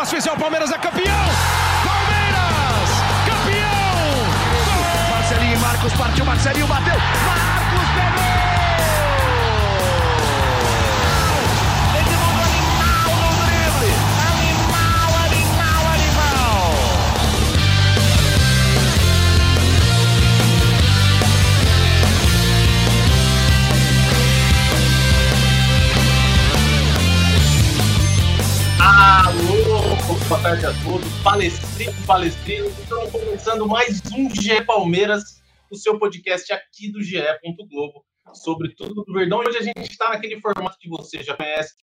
[0.00, 1.26] espaço especial, Palmeiras é campeão!
[1.84, 2.88] Palmeiras!
[3.26, 5.10] Campeão!
[5.10, 6.94] Marcelinho e Marcos partiu, Marcelinho bateu!
[6.94, 8.29] Marcos pegou!
[30.30, 32.68] Boa tarde a todos, palestrino, palestrino.
[32.68, 37.18] Estamos começando mais um GE Palmeiras, o seu podcast aqui do GE.
[37.68, 39.40] Globo sobre tudo do Verdão.
[39.40, 41.74] Hoje a gente está naquele formato que você já conhece,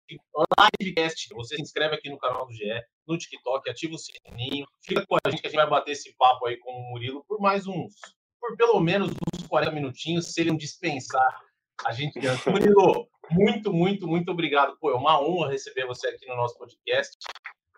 [0.80, 1.28] livecast.
[1.34, 5.18] Você se inscreve aqui no canal do GE, no TikTok, ativa o sininho, fica com
[5.18, 7.68] a gente que a gente vai bater esse papo aí com o Murilo por mais
[7.68, 7.96] uns,
[8.40, 11.42] por pelo menos uns 40 minutinhos, se ele não dispensar.
[11.86, 12.18] A gente
[12.50, 14.78] Murilo, muito, muito, muito obrigado.
[14.80, 17.18] Pô, é uma honra receber você aqui no nosso podcast.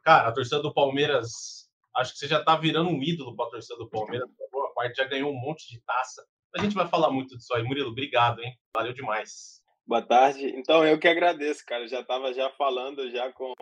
[0.10, 3.50] Cara, a torcida do Palmeiras, acho que você já está virando um ídolo para a
[3.52, 4.28] torcida do Palmeiras.
[4.52, 6.26] Boa parte já ganhou um monte de taça.
[6.58, 7.62] A gente vai falar muito disso aí.
[7.62, 8.58] Murilo, obrigado, hein?
[8.76, 9.62] Valeu demais.
[9.86, 10.48] Boa tarde.
[10.48, 11.84] Então, eu que agradeço, cara.
[11.84, 13.54] Eu já estava já falando já com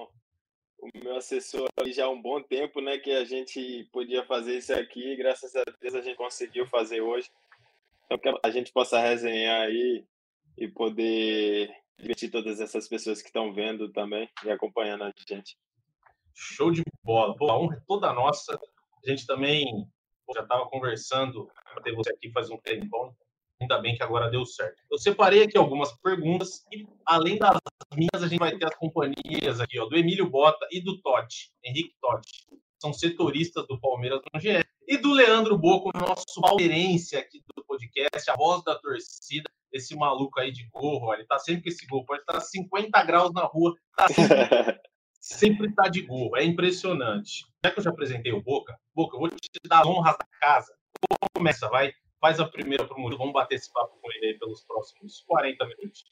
[0.80, 4.60] o meu assessor ali já há um bom tempo, né, que a gente podia fazer
[4.60, 5.18] isso aqui.
[5.18, 7.30] Graças a Deus a gente conseguiu fazer hoje.
[8.06, 10.06] Então, que a gente possa resenhar aí
[10.58, 15.58] e poder divertir todas essas pessoas que estão vendo também e acompanhando a gente.
[16.38, 17.36] Show de bola.
[17.36, 18.54] Pô, a honra é toda nossa.
[19.04, 19.66] A gente também
[20.36, 23.16] já estava conversando para ter você aqui faz um tempão.
[23.60, 24.84] Ainda bem que agora deu certo.
[24.92, 27.58] Eu separei aqui algumas perguntas e, além das
[27.96, 31.52] minhas, a gente vai ter as companhias aqui, ó, do Emílio Bota e do Totti,
[31.64, 32.46] Henrique Totti.
[32.80, 34.64] São setoristas do Palmeiras no GE.
[34.88, 40.40] E do Leandro Boco, nosso palmeirense aqui do podcast, a voz da torcida esse maluco
[40.40, 43.76] aí de gorro, ele tá sempre com esse gorro, pode estar 50 graus na rua,
[43.96, 44.28] tá sempre,
[45.20, 47.46] sempre tá de gorro, é impressionante.
[47.64, 50.74] Já que eu já apresentei o Boca, Boca, eu vou te dar honras da casa.
[51.36, 54.64] Começa, vai, faz a primeira pro Murilo, vamos bater esse papo com ele aí pelos
[54.66, 56.04] próximos 40 minutos.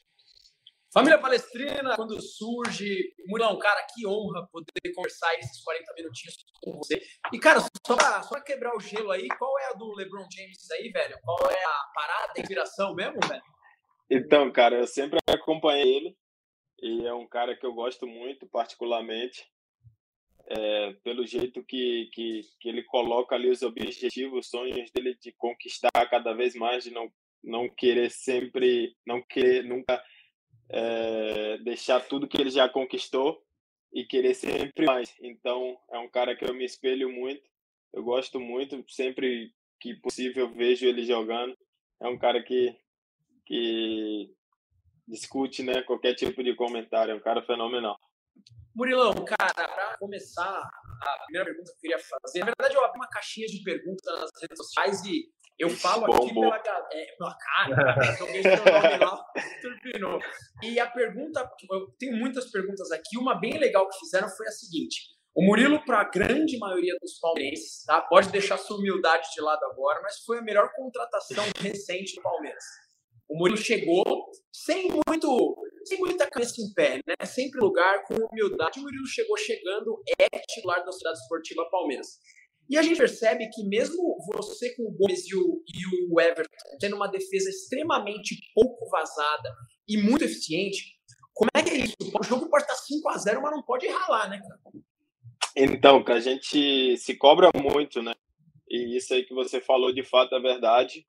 [0.92, 7.02] Família Palestrina, quando surge, Murilão, cara, que honra poder conversar esses 40 minutinhos com você.
[7.30, 10.26] E, cara, só pra, só pra quebrar o gelo aí, qual é a do LeBron
[10.32, 11.18] James aí, velho?
[11.22, 13.42] Qual é a parada, a inspiração mesmo, velho?
[14.08, 16.16] Então, cara, eu sempre acompanhei ele
[16.80, 19.46] e é um cara que eu gosto muito, particularmente,
[20.48, 25.32] é, pelo jeito que, que, que ele coloca ali os objetivos, os sonhos dele de
[25.32, 27.10] conquistar cada vez mais, de não,
[27.42, 30.02] não querer sempre, não querer nunca
[30.68, 33.42] é, deixar tudo que ele já conquistou
[33.92, 35.14] e querer sempre mais.
[35.20, 37.42] Então, é um cara que eu me espelho muito,
[37.92, 41.56] eu gosto muito, sempre que possível vejo ele jogando.
[42.00, 42.76] É um cara que
[43.46, 44.34] que
[45.06, 47.12] discute né, qualquer tipo de comentário.
[47.12, 47.96] É um cara fenomenal.
[48.74, 50.60] Murilão, cara, para começar,
[51.00, 54.04] a primeira pergunta que eu queria fazer, na verdade eu abri uma caixinha de perguntas
[54.20, 56.42] nas redes sociais e eu falo bom, aqui bom.
[56.42, 56.62] pela,
[56.92, 59.24] é, pela cara, joguei seu nome lá,
[59.62, 60.20] turbinou.
[60.62, 64.50] E a pergunta, eu tenho muitas perguntas aqui, uma bem legal que fizeram foi a
[64.50, 68.00] seguinte, o Murilo, para a grande maioria dos palmeirenses, tá?
[68.00, 72.64] pode deixar sua humildade de lado agora, mas foi a melhor contratação recente do Palmeiras.
[73.28, 74.04] O Murilo chegou
[74.52, 77.26] sem muito, sem muita cabeça em pé, né?
[77.26, 78.78] Sempre lugar com humildade.
[78.78, 82.18] O Murilo chegou chegando, é titular da Cidade Esportiva Palmeiras.
[82.68, 86.50] E a gente percebe que mesmo você com o Gomes e o, e o Everton
[86.80, 89.54] tendo uma defesa extremamente pouco vazada
[89.88, 90.96] e muito eficiente,
[91.32, 91.94] como é que é isso?
[92.00, 94.40] O jogo pode estar 5 a 0 mas não pode ralar, né?
[95.54, 98.12] Então, que a gente se cobra muito, né?
[98.68, 101.06] E isso aí que você falou de fato é verdade.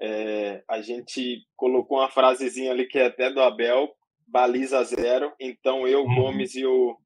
[0.00, 3.92] É, a gente colocou uma frasezinha ali que é até do Abel,
[4.26, 5.32] baliza zero.
[5.40, 6.14] Então eu, Uhum.
[6.14, 6.96] Gomes e o,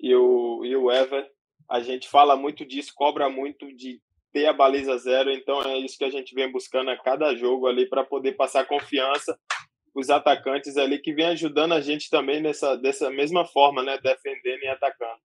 [0.00, 1.28] e o, e o Ever,
[1.70, 4.00] a gente fala muito disso, cobra muito de
[4.32, 5.30] ter a baliza zero.
[5.30, 8.66] Então é isso que a gente vem buscando a cada jogo ali para poder passar
[8.66, 9.38] confiança
[9.94, 14.62] os atacantes ali que vem ajudando a gente também nessa dessa mesma forma, né, defendendo
[14.62, 15.20] e atacando.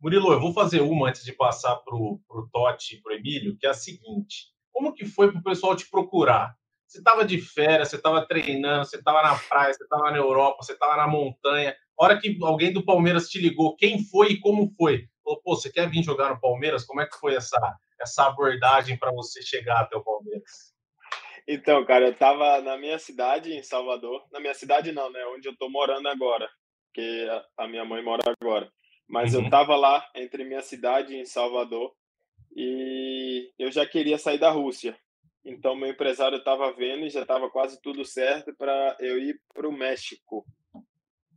[0.00, 3.66] Murilo, eu vou fazer uma antes de passar pro, pro Totti e pro Emílio, que
[3.66, 4.53] é a seguinte.
[4.74, 6.56] Como que foi pro pessoal te procurar?
[6.86, 10.62] Você estava de férias, você estava treinando, você estava na praia, você estava na Europa,
[10.62, 11.74] você estava na montanha.
[11.98, 15.08] A hora que alguém do Palmeiras te ligou, quem foi e como foi?
[15.22, 16.84] Falou, pô, você quer vir jogar no Palmeiras?
[16.84, 17.56] Como é que foi essa,
[18.00, 20.74] essa abordagem para você chegar até o Palmeiras?
[21.46, 24.24] Então, cara, eu tava na minha cidade, em Salvador.
[24.32, 25.24] Na minha cidade não, né?
[25.26, 26.48] Onde eu tô morando agora,
[26.86, 27.28] porque
[27.58, 28.70] a- minha mãe mora agora.
[29.08, 29.44] Mas Uhum.
[29.44, 31.92] eu tava lá entre minha cidade e em Salvador
[32.54, 34.96] e eu já queria sair da Rússia.
[35.44, 39.68] Então, meu empresário estava vendo e já estava quase tudo certo para eu ir para
[39.68, 40.46] o México.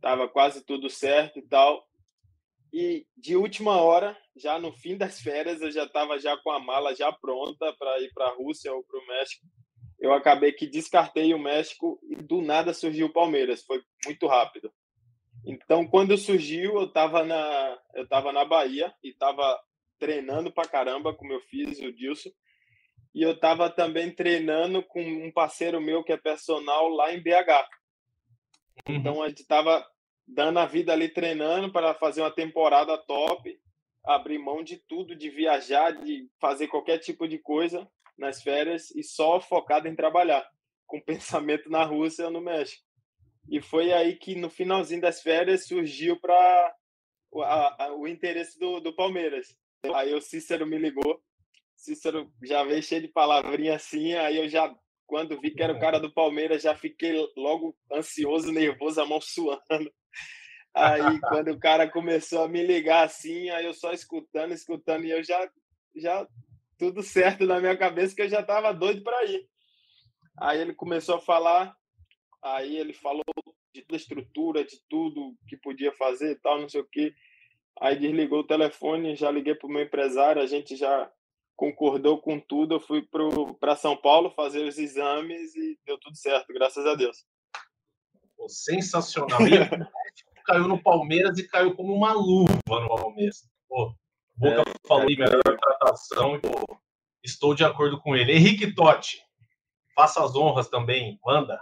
[0.00, 1.86] Tava quase tudo certo e tal.
[2.72, 6.60] E de última hora, já no fim das férias, eu já estava já com a
[6.60, 9.46] mala já pronta para ir para a Rússia ou para o México.
[9.98, 13.64] Eu acabei que descartei o México e do nada surgiu o Palmeiras.
[13.64, 14.72] Foi muito rápido.
[15.44, 19.60] Então, quando surgiu, eu estava na eu na Bahia e estava
[19.98, 22.30] treinando para caramba com meu filho, o Dilson.
[23.14, 27.68] E eu estava também treinando com um parceiro meu que é personal lá em BH.
[28.88, 28.94] Uhum.
[28.94, 29.86] Então a gente estava
[30.26, 33.58] dando a vida ali treinando para fazer uma temporada top,
[34.04, 39.02] abrir mão de tudo, de viajar, de fazer qualquer tipo de coisa nas férias e
[39.02, 40.46] só focado em trabalhar,
[40.86, 42.84] com pensamento na Rússia ou no México.
[43.50, 46.74] E foi aí que no finalzinho das férias surgiu para
[47.30, 47.42] o,
[48.00, 49.56] o interesse do, do Palmeiras.
[49.94, 51.22] Aí o Cícero me ligou.
[51.76, 54.74] Cícero já veio cheio de palavrinha assim, aí eu já
[55.08, 59.20] quando vi que era o cara do Palmeiras, já fiquei logo ansioso, nervoso, a mão
[59.20, 59.90] suando.
[60.74, 65.10] Aí, quando o cara começou a me ligar assim, aí eu só escutando, escutando, e
[65.10, 65.50] eu já,
[65.96, 66.28] já
[66.76, 69.48] tudo certo na minha cabeça, que eu já estava doido para ir.
[70.38, 71.74] Aí ele começou a falar,
[72.42, 73.24] aí ele falou
[73.74, 77.14] de toda a estrutura, de tudo que podia fazer e tal, não sei o quê.
[77.80, 81.10] Aí desligou o telefone, já liguei para o meu empresário, a gente já
[81.56, 82.74] concordou com tudo.
[82.74, 83.06] Eu fui
[83.60, 87.24] para São Paulo fazer os exames e deu tudo certo, graças a Deus.
[88.36, 89.38] Pô, sensacional.
[90.44, 93.46] caiu no Palmeiras e caiu como uma luva no Palmeiras.
[93.68, 93.94] Pô,
[94.34, 96.78] Boca é, falou é, melhor tratação e pô,
[97.22, 98.32] estou de acordo com ele.
[98.32, 99.20] Henrique Totti,
[99.94, 101.60] faça as honras também, manda.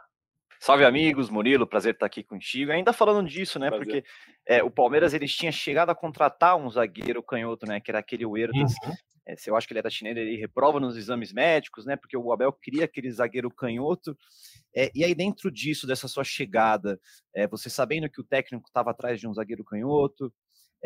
[0.60, 2.72] Salve amigos, Murilo, prazer estar aqui contigo.
[2.72, 3.68] Ainda falando disso, né?
[3.68, 3.86] Prazer.
[3.86, 4.04] Porque
[4.46, 7.80] é, o Palmeiras eles tinha chegado a contratar um zagueiro canhoto, né?
[7.80, 8.74] Que era aquele Huertas.
[8.84, 8.94] Uhum.
[9.26, 11.96] É, eu acho que ele era chinês, ele reprova nos exames médicos, né?
[11.96, 14.16] Porque o Abel queria aquele zagueiro canhoto.
[14.74, 17.00] É, e aí, dentro disso, dessa sua chegada,
[17.34, 20.32] é, você sabendo que o técnico estava atrás de um zagueiro canhoto,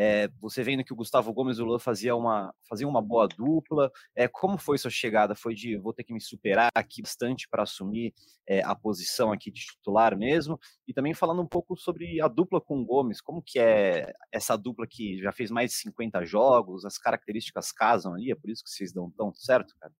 [0.02, 3.28] é, você vendo que o Gustavo Gomes e o Luan fazia uma, fazia uma boa
[3.28, 3.92] dupla.
[4.16, 5.34] É, como foi sua chegada?
[5.34, 8.14] Foi de vou ter que me superar aqui bastante para assumir
[8.48, 10.58] é, a posição aqui de titular mesmo?
[10.88, 14.56] E também falando um pouco sobre a dupla com o Gomes, como que é essa
[14.56, 18.64] dupla que já fez mais de 50 jogos, as características casam ali, é por isso
[18.64, 19.92] que vocês dão tão certo, cara?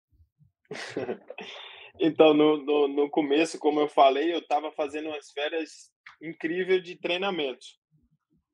[2.01, 5.91] então, no, no, no começo, como eu falei, eu estava fazendo umas férias
[6.23, 7.80] incríveis de treinamento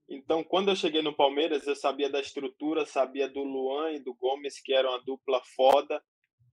[0.09, 4.15] então, quando eu cheguei no Palmeiras, eu sabia da estrutura, sabia do Luan e do
[4.15, 6.03] Gomes, que eram uma dupla foda,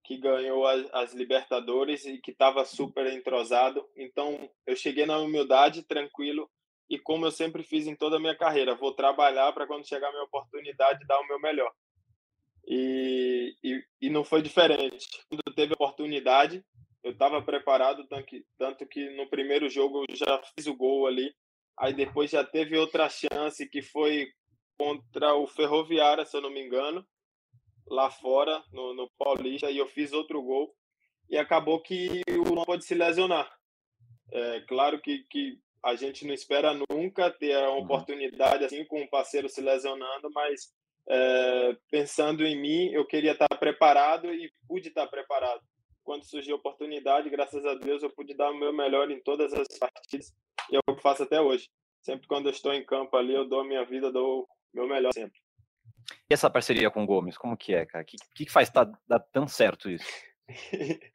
[0.04, 3.88] que ganhou as, as Libertadores e que estava super entrosado.
[3.96, 6.50] Então, eu cheguei na humildade, tranquilo,
[6.90, 10.10] e como eu sempre fiz em toda a minha carreira, vou trabalhar para quando chegar
[10.10, 11.72] a minha oportunidade dar o meu melhor.
[12.68, 15.08] E, e, e não foi diferente.
[15.30, 16.64] Quando teve a oportunidade,
[17.04, 21.06] eu estava preparado, tanto que, tanto que no primeiro jogo eu já fiz o gol
[21.06, 21.34] ali,
[21.78, 24.32] Aí depois já teve outra chance que foi
[24.78, 27.06] contra o Ferroviária, se eu não me engano,
[27.88, 30.74] lá fora, no, no Paulista, e eu fiz outro gol.
[31.30, 33.52] E acabou que o não pode se lesionar.
[34.32, 37.84] É claro que, que a gente não espera nunca ter uma uhum.
[37.84, 40.72] oportunidade assim com um parceiro se lesionando, mas
[41.10, 45.62] é, pensando em mim, eu queria estar preparado e pude estar preparado.
[46.04, 49.54] Quando surgiu a oportunidade, graças a Deus, eu pude dar o meu melhor em todas
[49.54, 50.34] as partidas
[50.72, 51.70] e é o que faço até hoje.
[52.02, 54.88] Sempre quando eu estou em campo ali, eu dou a minha vida, dou o meu
[54.88, 55.40] melhor sempre.
[56.30, 58.04] E essa parceria com o Gomes, como que é, cara?
[58.04, 60.06] O que, que, faz tá, dar tão certo isso?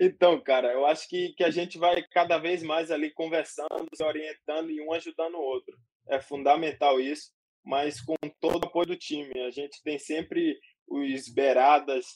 [0.00, 4.02] então, cara, eu acho que, que a gente vai cada vez mais ali conversando, se
[4.02, 5.76] orientando e um ajudando o outro.
[6.08, 7.30] É fundamental isso,
[7.64, 9.32] mas com todo o apoio do time.
[9.46, 10.58] A gente tem sempre
[10.88, 12.06] os beiradas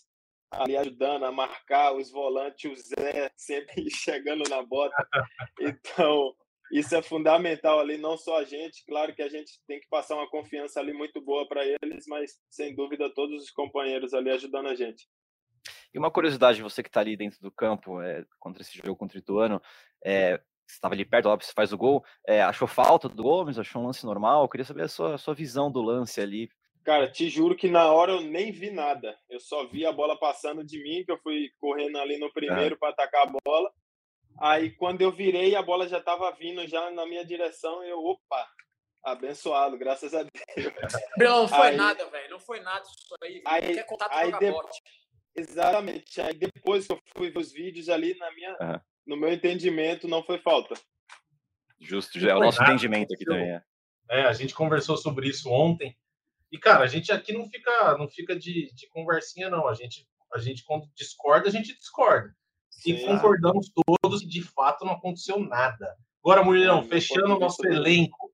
[0.50, 4.94] ali ajudando a marcar, os volantes, o Zé sempre chegando na bota.
[5.60, 6.34] Então,
[6.72, 10.16] isso é fundamental ali, não só a gente, claro que a gente tem que passar
[10.16, 14.68] uma confiança ali muito boa para eles, mas sem dúvida todos os companheiros ali ajudando
[14.68, 15.06] a gente.
[15.92, 19.16] E uma curiosidade, você que está ali dentro do campo, é, contra esse jogo contra
[19.16, 19.62] o Ituano,
[20.04, 23.80] é, estava ali perto, óbvio, você faz o gol, é, achou falta do Gomes, achou
[23.80, 24.42] um lance normal?
[24.42, 26.48] Eu queria saber a sua, a sua visão do lance ali.
[26.84, 29.16] Cara, te juro que na hora eu nem vi nada.
[29.30, 32.76] Eu só vi a bola passando de mim, que eu fui correndo ali no primeiro
[32.78, 33.72] para atacar a bola.
[34.38, 37.98] Aí quando eu virei, a bola já estava vindo já na minha direção e eu,
[38.04, 38.48] opa,
[39.02, 40.32] abençoado, graças a Deus.
[41.18, 43.42] Não foi aí, nada, velho, não foi nada isso aí.
[43.46, 44.52] aí quer contato aí de...
[45.36, 46.20] Exatamente.
[46.20, 48.80] Aí depois que eu fui ver os vídeos ali, na minha, uhum.
[49.06, 50.74] no meu entendimento, não foi falta.
[51.80, 53.50] Justo, já é o nosso nada, entendimento aqui também.
[53.50, 53.62] É.
[54.10, 55.96] é, a gente conversou sobre isso ontem.
[56.50, 59.66] E, cara, a gente aqui não fica, não fica de, de conversinha, não.
[59.66, 62.34] A gente, a gente, quando discorda, a gente discorda.
[62.80, 65.96] Sim, e concordamos todos que de fato não aconteceu nada.
[66.24, 68.32] Agora, Murilão, fechando o nosso elenco,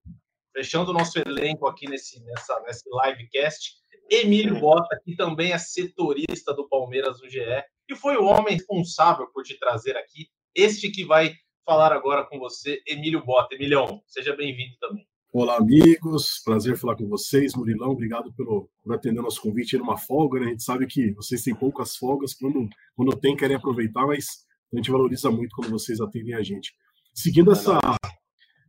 [0.52, 3.80] fechando o nosso elenco aqui nesse, nessa, nesse livecast,
[4.10, 7.40] Emílio Bota, que também é setorista do Palmeiras no GE,
[7.88, 12.38] e foi o homem responsável por te trazer aqui, este que vai falar agora com
[12.38, 13.54] você, Emílio Bota.
[13.54, 15.06] Emilhão, seja bem-vindo também.
[15.32, 16.42] Olá, amigos.
[16.44, 17.54] Prazer falar com vocês.
[17.54, 20.40] Murilão, obrigado pelo, por atender nosso convite numa folga.
[20.40, 20.46] Né?
[20.46, 24.26] A gente sabe que vocês têm poucas folgas, quando, quando tem, querem aproveitar, mas
[24.72, 26.74] a gente valoriza muito quando vocês atendem a gente.
[27.14, 27.78] Seguindo essa,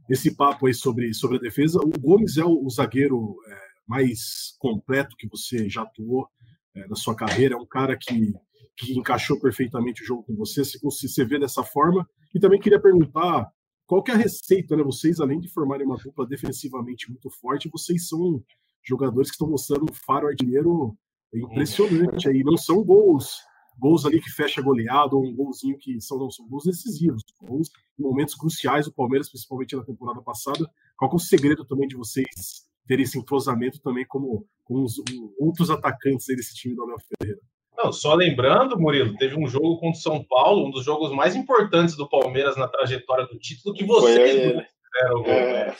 [0.08, 4.56] esse papo aí sobre, sobre a defesa, o Gomes é o, o zagueiro é, mais
[4.60, 6.30] completo que você já atuou
[6.76, 7.56] é, na sua carreira.
[7.56, 8.34] É um cara que,
[8.78, 10.64] que encaixou perfeitamente o jogo com você.
[10.64, 12.08] Se você vê dessa forma.
[12.36, 13.52] E também queria perguntar
[13.92, 14.84] qual que é a receita, né?
[14.84, 18.42] Vocês, além de formarem uma dupla defensivamente muito forte, vocês são
[18.82, 20.98] jogadores que estão mostrando um faro artilheiro
[21.34, 22.42] impressionante aí.
[22.42, 23.42] Não são gols,
[23.78, 27.70] gols ali que fecha goleado ou um golzinho que são, não, são gols decisivos, gols
[28.00, 30.66] em momentos cruciais do Palmeiras, principalmente na temporada passada.
[30.96, 35.04] Qual que é o segredo também de vocês terem esse entrosamento também como, como os,
[35.38, 37.42] outros atacantes desse time do Abel Ferreira?
[37.78, 41.36] Não, só lembrando, Murilo, teve um jogo contra o São Paulo, um dos jogos mais
[41.36, 45.34] importantes do Palmeiras na trajetória do título, que vocês fizeram o gol.
[45.34, 45.76] É...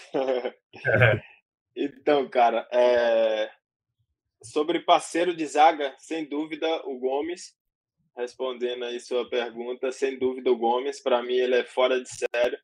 [0.86, 1.22] é.
[1.74, 3.50] Então, cara, é...
[4.44, 7.56] sobre parceiro de zaga, sem dúvida, o Gomes.
[8.18, 12.58] Respondendo aí sua pergunta, sem dúvida o Gomes, para mim ele é fora de sério.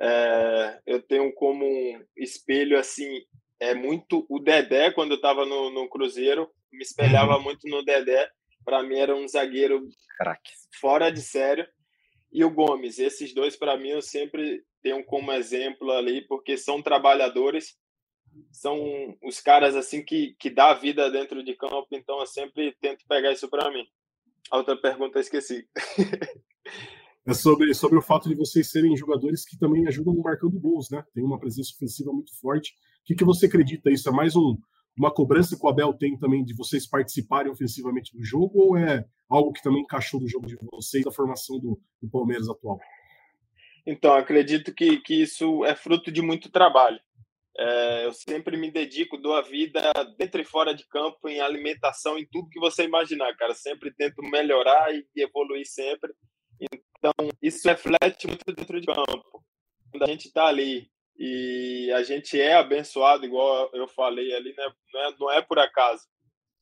[0.00, 0.80] É...
[0.86, 3.20] eu tenho como um espelho assim,
[3.60, 7.42] é muito o Dedé quando eu estava no, no Cruzeiro, me espelhava uhum.
[7.42, 8.30] muito no Dedé
[8.64, 10.40] para mim era um zagueiro Caraca.
[10.80, 11.66] fora de sério.
[12.32, 16.82] E o Gomes, esses dois para mim eu sempre tenho como exemplo ali, porque são
[16.82, 17.76] trabalhadores,
[18.50, 23.04] são os caras assim que, que dá vida dentro de campo, então eu sempre tento
[23.08, 23.86] pegar isso para mim.
[24.50, 25.66] A outra pergunta eu esqueci.
[27.26, 31.02] é sobre, sobre o fato de vocês serem jogadores que também ajudam marcando gols, né?
[31.14, 32.72] Tem uma presença ofensiva muito forte.
[32.72, 33.90] O que, que você acredita?
[33.90, 34.56] Isso é mais um,
[34.96, 39.04] uma cobrança que o Abel tem também de vocês participarem ofensivamente do jogo ou é
[39.28, 42.78] algo que também encaixou do jogo de vocês, da formação do, do Palmeiras atual?
[43.86, 46.98] Então, acredito que, que isso é fruto de muito trabalho.
[47.56, 49.80] É, eu sempre me dedico, dou a vida
[50.18, 53.54] dentro e fora de campo, em alimentação, em tudo que você imaginar, cara.
[53.54, 56.12] Sempre tento melhorar e evoluir sempre.
[56.60, 59.44] Então, isso reflete muito dentro de campo.
[59.90, 64.66] Quando a gente está ali e a gente é abençoado, igual eu falei ali, né?
[64.92, 66.02] não, é, não é por acaso.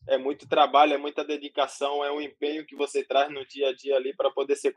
[0.09, 3.75] É muito trabalho, é muita dedicação, é um empenho que você traz no dia a
[3.75, 4.73] dia ali para poder ser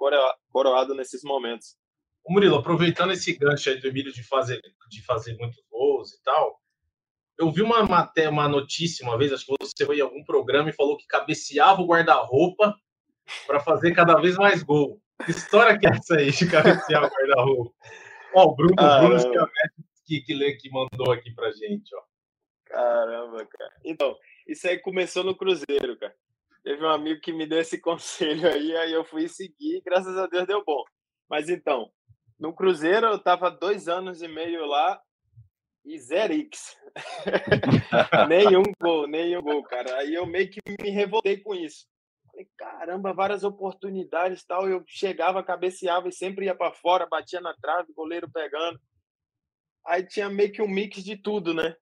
[0.51, 1.75] coroado nesses momentos.
[2.23, 6.23] O Murilo, aproveitando esse gancho aí do Emílio de fazer, de fazer muitos gols e
[6.23, 6.59] tal,
[7.37, 10.69] eu vi uma, matéria, uma notícia uma vez, acho que você foi em algum programa
[10.69, 12.75] e falou que cabeceava o guarda-roupa
[13.45, 15.01] para fazer cada vez mais gol.
[15.23, 17.73] Que história que é essa aí de cabecear o guarda-roupa?
[18.35, 19.49] Ó, o Bruno, Bruno
[20.05, 22.01] que, que, que mandou aqui pra gente, ó.
[22.65, 23.73] Caramba, cara.
[23.83, 24.15] Então,
[24.47, 26.13] isso aí começou no Cruzeiro, cara.
[26.63, 30.27] Teve um amigo que me deu esse conselho aí, aí eu fui seguir, graças a
[30.27, 30.83] Deus deu bom.
[31.29, 31.89] Mas então,
[32.37, 35.01] no Cruzeiro eu tava dois anos e meio lá
[35.85, 36.77] e zero X.
[38.27, 39.97] nenhum gol, nenhum gol, cara.
[39.97, 41.85] Aí eu meio que me revoltei com isso.
[42.35, 44.67] Falei, caramba, várias oportunidades tal.
[44.67, 48.77] Eu chegava, cabeceava e sempre ia para fora, batia na trave, goleiro pegando.
[49.87, 51.75] Aí tinha meio que um mix de tudo, né?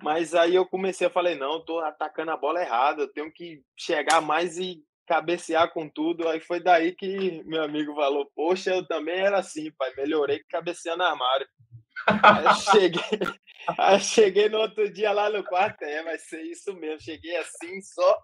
[0.00, 3.62] Mas aí eu comecei a falei, não, tô atacando a bola errada, eu tenho que
[3.76, 6.28] chegar mais e cabecear com tudo.
[6.28, 11.02] Aí foi daí que meu amigo falou, poxa, eu também era assim, pai, melhorei cabeceando
[11.02, 11.48] armário.
[12.06, 13.00] aí cheguei,
[13.78, 17.00] aí cheguei no outro dia lá no quarto, é, vai ser isso mesmo.
[17.00, 18.22] Cheguei assim, só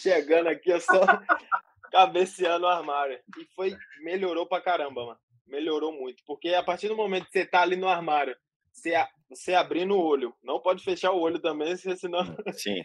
[0.00, 1.00] chegando aqui, eu só
[1.90, 3.20] cabeceando o armário.
[3.38, 5.18] E foi, melhorou pra caramba, mano.
[5.46, 6.22] Melhorou muito.
[6.26, 8.36] Porque a partir do momento que você tá ali no armário,
[8.72, 8.92] você,
[9.28, 12.24] você abrindo o olho, não pode fechar o olho também, senão.
[12.52, 12.82] Sim.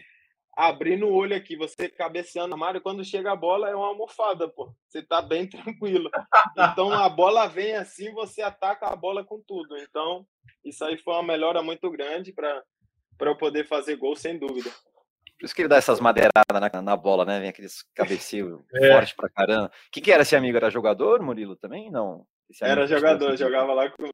[0.56, 4.48] abrindo o olho aqui, você cabeceando o armário, quando chega a bola é uma almofada,
[4.48, 4.72] pô.
[4.88, 6.10] Você tá bem tranquilo.
[6.56, 9.76] Então a bola vem assim, você ataca a bola com tudo.
[9.78, 10.24] Então,
[10.64, 12.62] isso aí foi uma melhora muito grande para
[13.22, 14.70] eu poder fazer gol, sem dúvida.
[15.40, 17.40] Por isso que ele dá essas madeiradas na, na bola, né?
[17.40, 18.92] Vem aqueles cabeceio é.
[18.92, 19.68] forte pra caramba.
[19.68, 20.58] O que, era esse amigo?
[20.58, 21.90] Era jogador, Murilo, também?
[21.90, 22.26] Não.
[22.60, 24.12] Era jogador, jogava lá comigo.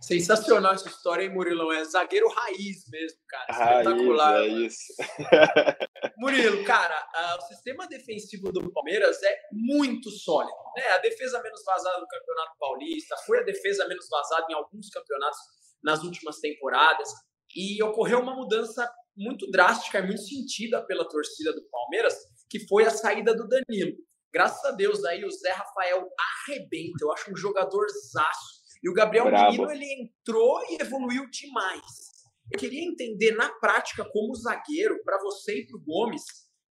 [0.00, 1.72] Sensacional essa história, hein, Murilão?
[1.72, 3.46] É zagueiro raiz mesmo, cara.
[3.48, 4.42] Raiz, Espetacular.
[4.42, 4.94] É isso.
[6.18, 10.54] Murilo, cara, uh, o sistema defensivo do Palmeiras é muito sólido.
[10.76, 10.86] Né?
[10.92, 15.38] A defesa menos vazada do Campeonato Paulista, foi a defesa menos vazada em alguns campeonatos
[15.82, 17.08] nas últimas temporadas.
[17.56, 22.14] E ocorreu uma mudança muito drástica e muito sentida pela torcida do Palmeiras,
[22.48, 23.96] que foi a saída do Danilo.
[24.32, 28.64] Graças a Deus aí o Zé Rafael arrebenta, eu acho um jogador zaço.
[28.82, 29.52] E o Gabriel Bravo.
[29.52, 32.12] Menino ele entrou e evoluiu demais.
[32.52, 36.22] Eu queria entender na prática, como zagueiro, para você e para o Gomes,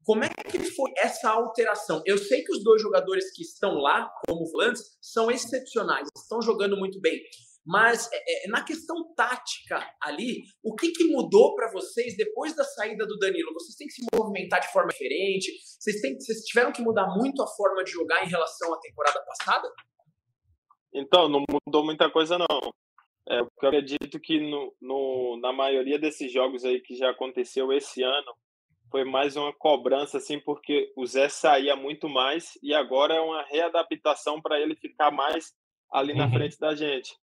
[0.04, 2.04] como é que foi essa alteração?
[2.06, 6.78] Eu sei que os dois jogadores que estão lá, como volantes, são excepcionais, estão jogando
[6.78, 7.22] muito bem.
[7.66, 12.64] Mas é, é na questão tática ali, o que, que mudou para vocês depois da
[12.64, 13.54] saída do Danilo?
[13.54, 15.52] Vocês têm que se movimentar de forma diferente?
[15.80, 19.24] Vocês, têm, vocês tiveram que mudar muito a forma de jogar em relação à temporada
[19.26, 19.72] passada?
[20.94, 22.74] Então, não mudou muita coisa, não.
[23.30, 28.04] É, eu acredito que no, no, na maioria desses jogos aí que já aconteceu esse
[28.04, 28.34] ano,
[28.92, 33.42] foi mais uma cobrança, assim, porque o Zé saía muito mais e agora é uma
[33.44, 35.52] readaptação para ele ficar mais
[35.92, 36.34] ali na uhum.
[36.34, 37.16] frente da gente.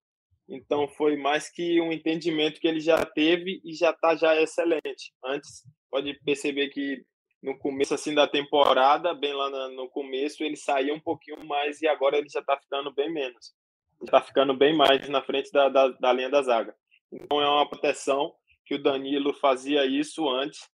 [0.50, 5.12] Então foi mais que um entendimento que ele já teve e já está já excelente.
[5.25, 7.04] Antes pode perceber que
[7.40, 11.87] no começo assim da temporada, bem lá no começo, ele saía um pouquinho mais e
[11.87, 13.54] agora ele já está ficando bem menos.
[14.02, 16.75] Está ficando bem mais na frente da, da, da linha da zaga.
[17.12, 18.35] Então é uma proteção
[18.66, 20.69] que o Danilo fazia isso antes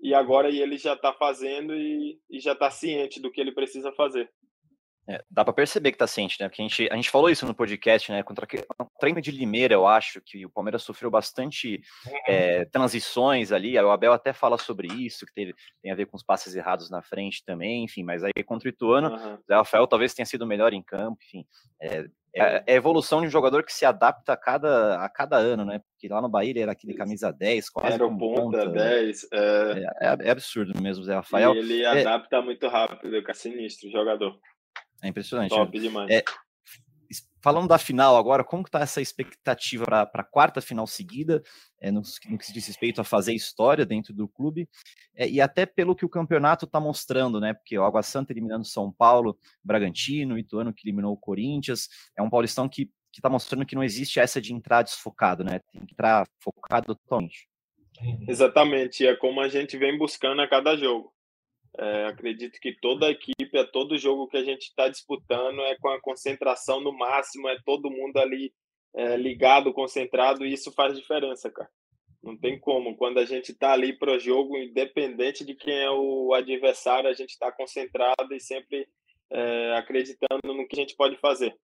[0.00, 3.90] e agora ele já está fazendo e, e já está ciente do que ele precisa
[3.92, 4.30] fazer.
[5.08, 6.48] É, dá para perceber que está ciente, né?
[6.48, 8.22] Porque a gente, a gente falou isso no podcast, né?
[8.22, 8.46] Contra
[8.78, 11.80] o treino de Limeira, eu acho que o Palmeiras sofreu bastante
[12.26, 13.78] é, transições ali.
[13.78, 16.90] O Abel até fala sobre isso, que teve, tem a ver com os passes errados
[16.90, 18.02] na frente também, enfim.
[18.02, 19.34] Mas aí contra o Ituano, uhum.
[19.34, 21.46] o Zé Rafael talvez tenha sido melhor em campo, enfim.
[21.80, 25.36] É, é, é, a evolução de um jogador que se adapta a cada, a cada
[25.36, 25.80] ano, né?
[25.90, 27.94] Porque lá no Bahia ele era aquele camisa 10, quase.
[27.94, 29.28] Era ponta, ponta 10.
[29.32, 29.38] É...
[29.38, 30.16] É, é...
[30.20, 31.54] é, absurdo mesmo, Zé Rafael.
[31.54, 34.38] E ele adapta muito rápido, é sinistro o jogador.
[35.02, 35.50] É impressionante.
[35.50, 35.82] Top né?
[35.82, 36.10] demais.
[36.10, 36.22] É,
[37.40, 41.42] falando da final agora, como está essa expectativa para a quarta final seguida,
[41.80, 44.68] é, no, no, que se diz respeito a fazer história dentro do clube,
[45.14, 47.54] é, e até pelo que o campeonato está mostrando, né?
[47.54, 52.30] Porque o Água Santa eliminando São Paulo, Bragantino, Ituano que eliminou o Corinthians, é um
[52.30, 55.60] paulistão que está mostrando que não existe essa de entrar desfocado, né?
[55.72, 57.48] Tem que entrar focado totalmente.
[58.28, 61.12] Exatamente, é como a gente vem buscando a cada jogo.
[61.80, 65.76] É, acredito que toda a equipe, é todo jogo que a gente está disputando é
[65.76, 68.52] com a concentração no máximo, é todo mundo ali
[68.96, 71.70] é, ligado, concentrado, e isso faz diferença, cara.
[72.20, 72.96] Não tem como.
[72.96, 77.12] Quando a gente está ali para o jogo, independente de quem é o adversário, a
[77.12, 78.88] gente está concentrado e sempre
[79.30, 81.54] é, acreditando no que a gente pode fazer.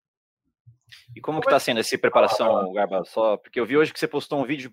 [1.17, 3.05] E como que está sendo essa preparação, Garba?
[3.05, 4.73] Só porque eu vi hoje que você postou um vídeo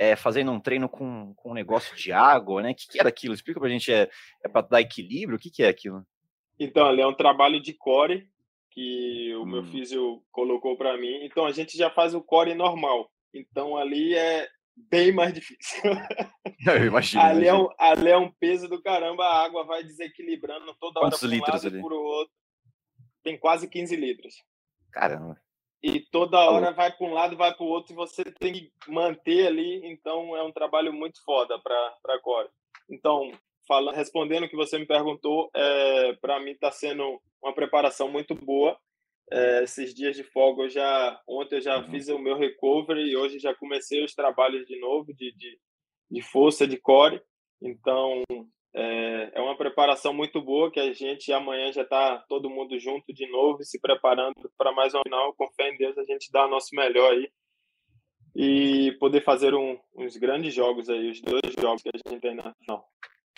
[0.00, 2.70] é, fazendo um treino com, com um negócio de água, né?
[2.70, 3.34] O que, que era aquilo?
[3.34, 4.08] Explica pra gente, é,
[4.42, 5.36] é para dar equilíbrio?
[5.36, 6.02] O que, que é aquilo?
[6.58, 8.26] Então, ali é um trabalho de core
[8.70, 9.46] que o hum.
[9.46, 11.22] meu físio colocou para mim.
[11.22, 13.10] Então, a gente já faz o core normal.
[13.34, 15.82] Então, ali é bem mais difícil.
[16.66, 17.22] Eu imagino.
[17.22, 21.22] ali, É um, ali é um peso do caramba, a água vai desequilibrando toda Quantos
[21.22, 21.82] hora por um litros lado ali?
[21.82, 22.32] por outro.
[23.22, 24.34] Tem quase 15 litros.
[24.90, 25.38] Caramba
[25.82, 28.72] e toda hora vai para um lado, vai para o outro, e você tem que
[28.86, 29.80] manter ali.
[29.84, 32.50] Então, é um trabalho muito foda para a Core.
[32.90, 33.32] Então,
[33.66, 38.34] falando, respondendo o que você me perguntou, é, para mim está sendo uma preparação muito
[38.34, 38.78] boa.
[39.32, 41.90] É, esses dias de folga, eu já, ontem eu já uhum.
[41.90, 45.58] fiz o meu recovery e hoje já comecei os trabalhos de novo de, de,
[46.10, 47.22] de força, de core.
[47.62, 48.22] Então,
[48.74, 53.12] é, é uma preparação muito boa que a gente amanhã já está todo mundo junto
[53.12, 55.34] de novo, se preparando para mais um final.
[55.34, 57.28] Com fé em Deus, a gente dá o nosso melhor aí
[58.34, 62.34] e poder fazer um, uns grandes jogos aí, os dois jogos que a gente tem
[62.34, 62.86] na final.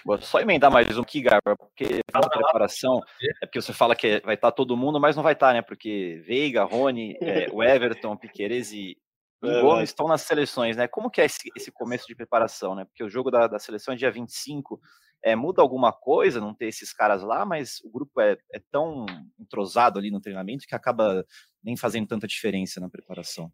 [0.05, 3.01] Vou só emendar mais um aqui, Garba, porque a preparação
[3.40, 5.53] é porque você fala que vai estar tá todo mundo, mas não vai estar, tá,
[5.53, 5.62] né?
[5.62, 8.99] Porque Veiga, Rony, é, o Everton, Piqueires e,
[9.42, 10.88] e Gomes estão nas seleções, né?
[10.88, 12.85] Como que é esse, esse começo de preparação, né?
[12.85, 14.81] Porque o jogo da, da seleção é dia 25,
[15.25, 19.07] é, muda alguma coisa não ter esses caras lá, mas o grupo é, é tão
[19.39, 21.25] entrosado ali no treinamento que acaba
[21.63, 23.51] nem fazendo tanta diferença na preparação.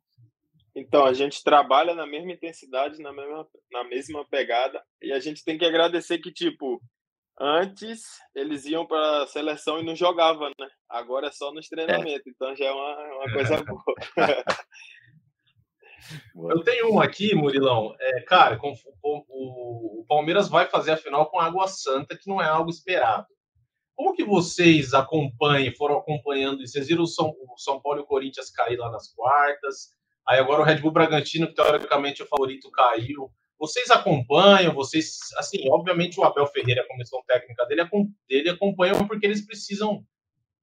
[0.74, 5.44] Então, a gente trabalha na mesma intensidade, na mesma, na mesma pegada, e a gente
[5.44, 6.80] tem que agradecer que, tipo,
[7.40, 8.02] antes
[8.34, 10.68] eles iam para a seleção e não jogavam, né?
[10.88, 11.68] Agora é só nos é.
[11.74, 12.30] treinamentos, é.
[12.30, 13.84] então já é uma, uma coisa boa.
[16.50, 17.94] Eu tenho um aqui, Murilão.
[17.98, 22.28] É, cara, com, o, o, o, Palmeiras vai fazer a final com Água Santa, que
[22.28, 23.26] não é algo esperado.
[23.94, 26.74] Como que vocês acompanham, foram acompanhando isso?
[26.74, 29.92] Vocês viram o São, o São Paulo e o Corinthians cair lá nas quartas?
[30.26, 33.30] Aí agora o Red Bull Bragantino, que teoricamente é o favorito, caiu.
[33.58, 37.82] Vocês acompanham, vocês, assim, obviamente o Abel Ferreira, a comissão técnica dele,
[38.28, 40.04] dele acompanham porque eles precisam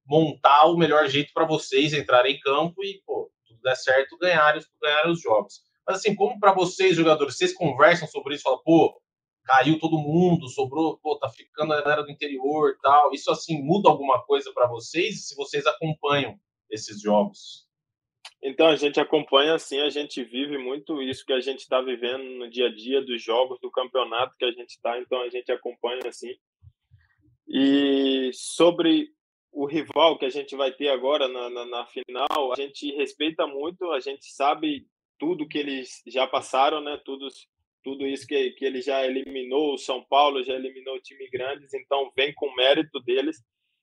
[0.06, 3.30] montar o melhor jeito para vocês entrarem em campo e, pô,
[3.66, 5.60] der certo, ganharem, ganharem os jogos.
[5.86, 9.00] Mas assim, como para vocês, jogadores, vocês conversam sobre isso, falam, pô,
[9.44, 13.12] caiu todo mundo, sobrou, pô, tá ficando a galera do interior tal.
[13.12, 16.38] Isso assim muda alguma coisa para vocês se vocês acompanham
[16.70, 17.66] esses jogos?
[18.42, 22.22] Então a gente acompanha assim, a gente vive muito isso que a gente está vivendo
[22.38, 25.50] no dia a dia dos jogos, do campeonato que a gente está, então a gente
[25.50, 26.32] acompanha assim.
[27.48, 29.08] E sobre
[29.56, 33.46] o rival que a gente vai ter agora na, na, na, final, a gente respeita
[33.46, 34.86] muito, a gente sabe
[35.18, 37.00] tudo que eles já passaram, né?
[37.02, 37.26] Tudo,
[37.82, 42.12] tudo isso que, que ele já eliminou, o São Paulo já eliminou time grandes, então
[42.14, 43.38] vem com mérito deles.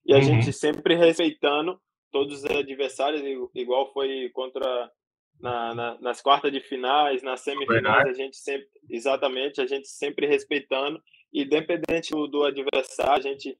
[0.05, 0.21] E a uhum.
[0.21, 1.81] gente sempre respeitando
[2.11, 3.23] todos os adversários,
[3.55, 4.91] igual foi contra
[5.39, 10.27] na, na, nas quartas de finais, nas semifinais, a gente sempre, exatamente, a gente sempre
[10.27, 11.01] respeitando,
[11.33, 13.57] independente do, do adversário, a gente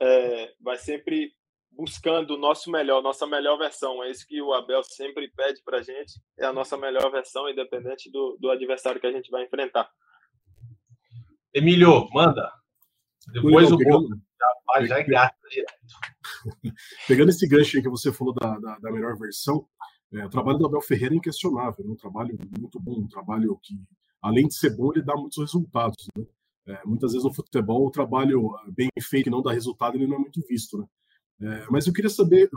[0.00, 1.34] é, vai sempre
[1.72, 4.02] buscando o nosso melhor, nossa melhor versão.
[4.02, 7.48] É isso que o Abel sempre pede para a gente, é a nossa melhor versão,
[7.48, 9.90] independente do, do adversário que a gente vai enfrentar.
[11.54, 12.50] Emílio, manda.
[13.32, 14.08] Depois o gol.
[14.76, 15.74] Já, já engata direto.
[17.06, 19.66] Pegando esse gancho aí que você falou da, da, da melhor versão,
[20.12, 23.58] é, o trabalho do Abel Ferreira é inquestionável, é um trabalho muito bom, um trabalho
[23.62, 23.74] que,
[24.22, 26.08] além de ser bom, ele dá muitos resultados.
[26.16, 26.24] Né?
[26.68, 30.16] É, muitas vezes no futebol, o trabalho bem feito que não dá resultado, ele não
[30.16, 30.78] é muito visto.
[30.78, 30.86] Né?
[31.42, 32.50] É, mas eu queria saber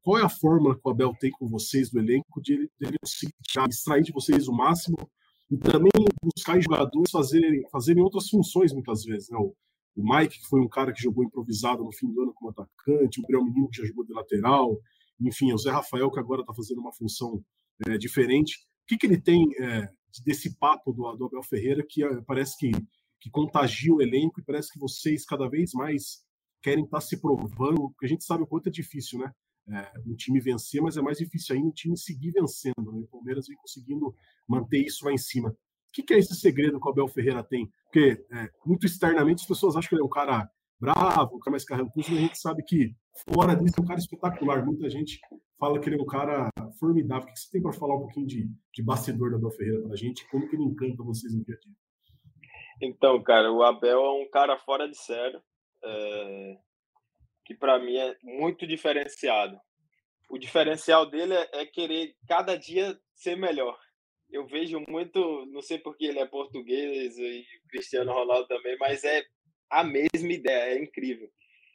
[0.00, 2.96] qual é a fórmula que o Abel tem com vocês do elenco de ele, ele
[3.68, 4.96] extrair de vocês o máximo
[5.50, 5.90] e também
[6.22, 9.28] buscar jogadores fazerem, fazerem outras funções muitas vezes.
[9.28, 9.38] Né?
[9.38, 9.56] O,
[9.96, 13.18] o Mike, que foi um cara que jogou improvisado no fim do ano como atacante,
[13.18, 14.78] o Gabriel Menino, que já jogou de lateral,
[15.20, 17.42] enfim, o Zé Rafael, que agora está fazendo uma função
[17.88, 18.56] é, diferente.
[18.84, 19.88] O que, que ele tem é,
[20.24, 22.70] desse papo do, do, Abel Ferreira que é, parece que,
[23.20, 26.22] que contagia o elenco e parece que vocês cada vez mais
[26.62, 29.32] querem estar tá se provando, porque a gente sabe o quanto é difícil, né?
[29.70, 32.90] É, um time vencer, mas é mais difícil ainda um time seguir vencendo.
[32.90, 33.00] Né?
[33.00, 34.14] O Palmeiras vem conseguindo
[34.48, 35.50] manter isso lá em cima.
[35.50, 35.56] O
[35.92, 37.70] que, que é esse segredo que o Abel Ferreira tem?
[37.84, 41.52] Porque é, muito externamente as pessoas acham que ele é um cara bravo, um cara
[41.52, 42.94] mais carrancudo, mas a gente sabe que
[43.30, 44.64] fora disso é um cara espetacular.
[44.64, 45.20] Muita gente
[45.58, 47.28] fala que ele é um cara formidável.
[47.28, 49.92] O que você tem para falar um pouquinho de, de bastidor do Abel Ferreira para
[49.92, 50.26] a gente?
[50.30, 51.74] Como que ele encanta vocês no dia a dia?
[52.80, 55.42] Então, cara, o Abel é um cara fora de sério
[55.84, 56.56] é,
[57.44, 59.58] que para mim é muito diferenciado.
[60.30, 63.78] O diferencial dele é, é, querer cada dia ser melhor.
[64.30, 69.24] Eu vejo muito, não sei porque ele é português e Cristiano Ronaldo também, mas é
[69.70, 71.28] a mesma ideia, é incrível.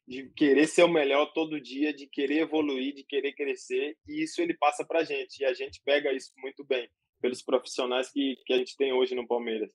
[0.07, 4.41] De querer ser o melhor todo dia, de querer evoluir, de querer crescer, e isso
[4.41, 6.87] ele passa para a gente, e a gente pega isso muito bem,
[7.19, 9.71] pelos profissionais que, que a gente tem hoje no Palmeiras.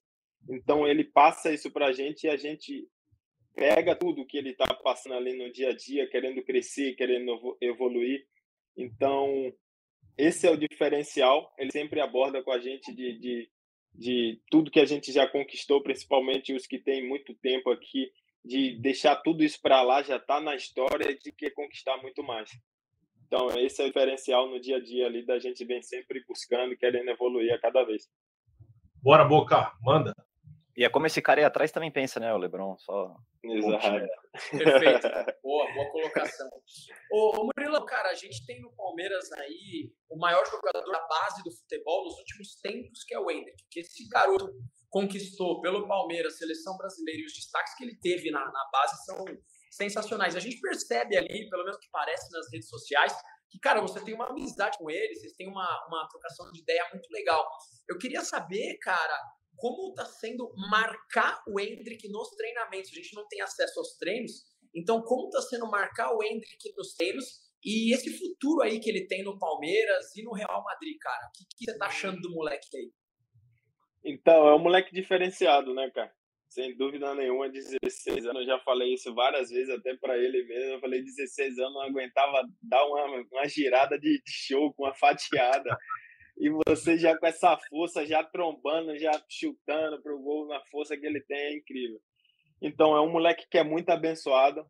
[0.49, 2.87] Então ele passa isso para a gente e a gente
[3.59, 8.25] pega tudo que ele está passando ali no dia a dia, querendo crescer, querendo evoluir.
[8.77, 9.53] Então,
[10.17, 11.53] esse é o diferencial.
[11.59, 13.51] Ele sempre aborda com a gente de, de,
[13.93, 18.13] de tudo que a gente já conquistou, principalmente os que têm muito tempo aqui,
[18.45, 22.49] de deixar tudo isso para lá, já está na história de que conquistar muito mais.
[23.27, 26.77] Então, esse é o diferencial no dia a dia ali da gente vem sempre buscando,
[26.77, 28.09] querendo evoluir a cada vez.
[29.03, 30.15] Bora, Boca, manda.
[30.79, 32.79] E é como esse cara aí atrás também pensa, né, o Lebron?
[32.79, 33.17] Só.
[33.43, 34.07] Exato.
[34.57, 35.09] Perfeito.
[35.43, 36.49] Boa, boa colocação.
[37.11, 41.43] Ô, ô Murilo, cara, a gente tem no Palmeiras aí o maior jogador da base
[41.43, 43.57] do futebol nos últimos tempos, que é o Hendrick.
[43.69, 44.53] Que esse garoto
[44.89, 49.25] conquistou pelo Palmeiras, seleção brasileira e os destaques que ele teve na, na base são
[49.73, 50.37] sensacionais.
[50.37, 53.13] A gente percebe ali, pelo menos que parece nas redes sociais,
[53.51, 56.87] que, cara, você tem uma amizade com ele, vocês têm uma, uma trocação de ideia
[56.93, 57.45] muito legal.
[57.89, 59.19] Eu queria saber, cara,
[59.59, 62.91] como está sendo marcar o Hendrick nos treinamentos.
[62.91, 64.45] A gente não tem acesso aos treinos,
[64.75, 69.07] então como está sendo marcar o Hendrick nos treinos e esse futuro aí que ele
[69.07, 71.27] tem no Palmeiras e no Real Madrid, cara.
[71.27, 72.91] O que, que você tá achando do moleque aí?
[74.05, 76.13] Então, é um moleque diferenciado, né, cara?
[76.49, 80.75] Sem dúvida nenhuma, 16 anos, eu já falei isso várias vezes até para ele mesmo.
[80.75, 85.77] Eu falei 16 anos, não aguentava dar uma, uma girada de show com uma fatiada
[86.39, 91.05] e você já com essa força, já trombando, já chutando pro gol na força que
[91.05, 92.01] ele tem, é incrível.
[92.63, 94.65] Então é um moleque que é muito abençoado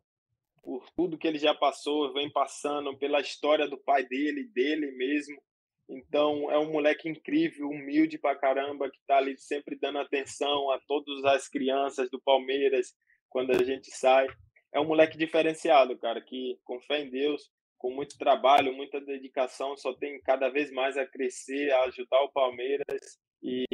[0.63, 5.41] por tudo que ele já passou, vem passando pela história do pai dele, dele mesmo.
[5.87, 10.79] Então é um moleque incrível, humilde pra caramba, que tá ali sempre dando atenção a
[10.87, 12.93] todas as crianças do Palmeiras
[13.29, 14.27] quando a gente sai.
[14.73, 19.75] É um moleque diferenciado, cara, que com fé em Deus com muito trabalho, muita dedicação,
[19.77, 23.65] só tem cada vez mais a crescer, a ajudar o Palmeiras e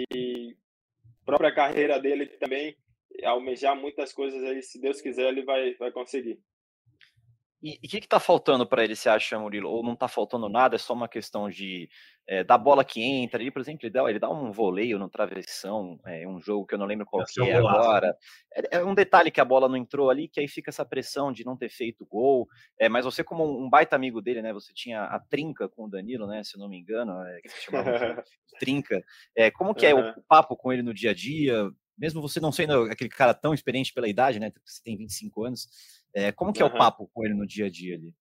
[1.26, 2.78] própria carreira dele também,
[3.24, 6.40] almejar muitas coisas aí, se Deus quiser, ele vai, vai conseguir.
[7.68, 9.72] E o que está faltando para ele, você acha, Murilo?
[9.72, 11.90] Ou não está faltando nada, é só uma questão de
[12.28, 15.10] é, da bola que entra ali, por exemplo, ele dá, ele dá um voleio no
[15.10, 18.16] travessão, é, um jogo que eu não lembro qual que é agora.
[18.54, 21.32] É, é, um detalhe que a bola não entrou ali, que aí fica essa pressão
[21.32, 22.48] de não ter feito gol.
[22.80, 24.54] É, mas você, como um baita amigo dele, né?
[24.54, 26.44] Você tinha a trinca com o Danilo, né?
[26.44, 27.90] Se eu não me engano, é, que se chamava
[28.60, 29.04] trinca.
[29.36, 31.68] É, como que é o, o papo com ele no dia a dia?
[31.98, 34.52] Mesmo você não sendo aquele cara tão experiente pela idade, né?
[34.66, 35.68] Você tem 25 anos.
[36.16, 38.16] É, como que é o papo com ele no dia a dia ali?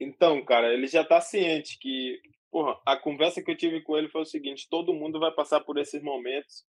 [0.00, 4.08] Então, cara, ele já tá ciente que porra, a conversa que eu tive com ele
[4.08, 6.64] foi o seguinte: todo mundo vai passar por esses momentos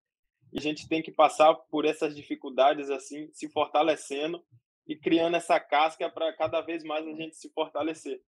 [0.52, 4.44] e a gente tem que passar por essas dificuldades assim, se fortalecendo
[4.86, 8.20] e criando essa casca para cada vez mais a gente se fortalecer.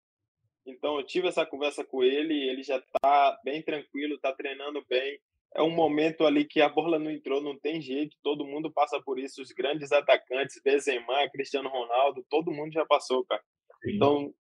[0.66, 5.18] Então eu tive essa conversa com ele, ele já está bem tranquilo, está treinando bem.
[5.54, 9.00] É um momento ali que a bola não entrou, não tem jeito, todo mundo passa
[9.02, 13.42] por isso, os grandes atacantes, Benzema, Cristiano Ronaldo, todo mundo já passou, cara.
[13.87, 14.32] Então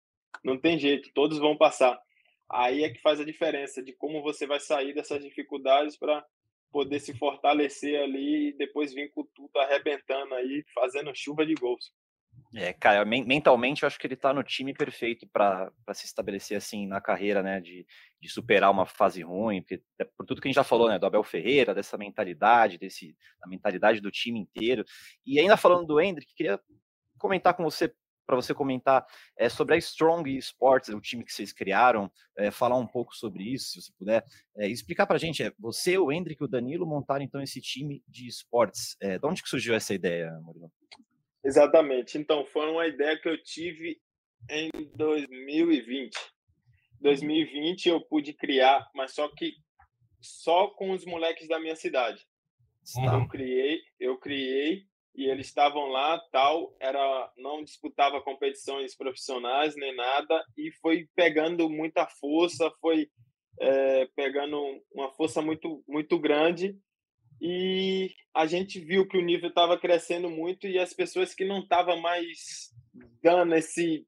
[0.43, 1.99] não tem jeito, todos vão passar
[2.49, 6.25] aí é que faz a diferença de como você vai sair dessas dificuldades para
[6.71, 11.91] poder se fortalecer ali e depois vir com tudo arrebentando aí, fazendo chuva de gols.
[12.55, 16.87] É, cara, mentalmente eu acho que ele tá no time perfeito para se estabelecer assim
[16.87, 17.59] na carreira, né?
[17.59, 17.85] De,
[18.21, 20.97] de superar uma fase ruim, porque, é por tudo que a gente já falou, né?
[20.97, 24.85] Do Abel Ferreira, dessa mentalidade, desse, da mentalidade do time inteiro.
[25.25, 26.59] E ainda falando do Hendrick, queria
[27.17, 27.93] comentar com você
[28.27, 29.05] para você comentar
[29.37, 33.41] é, sobre a Strong Sports, o time que vocês criaram, é, falar um pouco sobre
[33.43, 34.25] isso, se você puder,
[34.57, 37.61] é, explicar para a gente, é, você, o Hendrick e o Danilo montaram então esse
[37.61, 38.97] time de esportes.
[38.99, 40.69] de onde que surgiu essa ideia, Murilo?
[41.47, 42.17] Exatamente.
[42.17, 43.97] Então, foi uma ideia que eu tive
[44.51, 46.13] em 2020.
[46.99, 49.53] 2020 eu pude criar, mas só que
[50.19, 52.21] só com os moleques da minha cidade.
[52.93, 53.13] Tá.
[53.13, 54.83] Eu criei, eu criei
[55.15, 61.69] e eles estavam lá, tal, era não disputava competições profissionais nem nada e foi pegando
[61.69, 63.09] muita força, foi
[63.59, 66.77] é, pegando uma força muito muito grande
[67.41, 71.59] e a gente viu que o nível estava crescendo muito e as pessoas que não
[71.59, 72.71] estavam mais
[73.21, 74.05] dando esse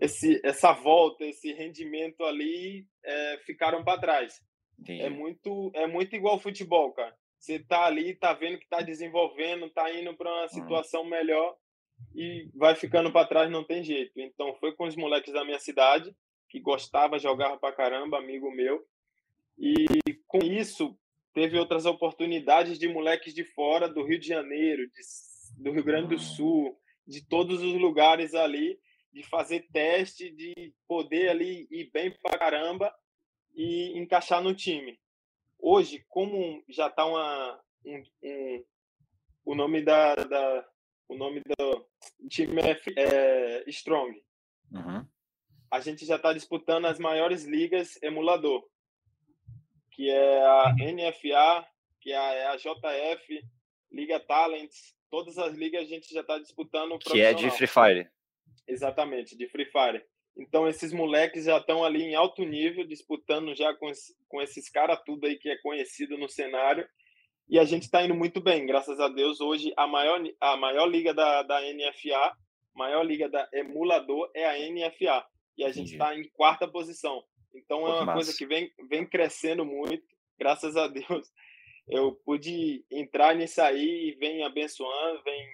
[0.00, 4.40] esse essa volta, esse rendimento ali é, ficaram para trás.
[4.78, 5.02] É Entendi.
[5.02, 9.70] É muito é muito igual futebol, cara você tá ali, tá vendo que tá desenvolvendo,
[9.70, 11.56] tá indo para uma situação melhor
[12.14, 14.20] e vai ficando para trás, não tem jeito.
[14.20, 16.14] Então foi com os moleques da minha cidade
[16.50, 18.84] que gostava, jogava para caramba, amigo meu.
[19.58, 19.86] E
[20.26, 20.96] com isso
[21.32, 26.14] teve outras oportunidades de moleques de fora do Rio de Janeiro, de, do Rio Grande
[26.14, 28.78] do Sul, de todos os lugares ali,
[29.12, 32.94] de fazer teste, de poder ali ir bem para caramba
[33.54, 34.98] e encaixar no time
[35.62, 38.64] hoje, como já está uma um, um,
[39.44, 40.68] o nome da, da,
[41.08, 41.86] o nome do
[42.28, 44.20] time é, é Strong.
[44.72, 45.06] Uhum.
[45.70, 48.66] A gente já está disputando as maiores ligas emulador,
[50.00, 50.94] que é a uhum.
[50.94, 51.66] NFA,
[52.00, 53.42] que é a, é a JF,
[53.92, 56.98] Liga Talents, todas as ligas a gente já está disputando.
[56.98, 58.08] Que é de Free Fire.
[58.66, 60.02] Exatamente, de Free Fire.
[60.38, 63.92] Então, esses moleques já estão ali em alto nível, disputando já com,
[64.26, 66.88] com esses caras tudo aí que é conhecido no cenário.
[67.46, 69.38] E a gente está indo muito bem, graças a Deus.
[69.38, 72.34] Hoje, a maior, a maior liga da, da NFA,
[72.74, 75.26] maior liga da emulador é a NFA.
[75.58, 77.22] E a gente está em quarta posição.
[77.54, 78.12] Então, é uma massa.
[78.12, 80.04] coisa que vem, vem crescendo muito,
[80.38, 81.28] graças a Deus.
[81.88, 85.48] Eu pude entrar nisso aí e vem abençoando, vem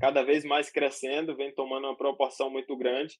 [0.00, 3.18] cada vez mais crescendo, vem tomando uma proporção muito grande.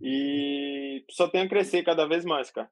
[0.00, 2.70] E só tem a crescer cada vez mais, cara.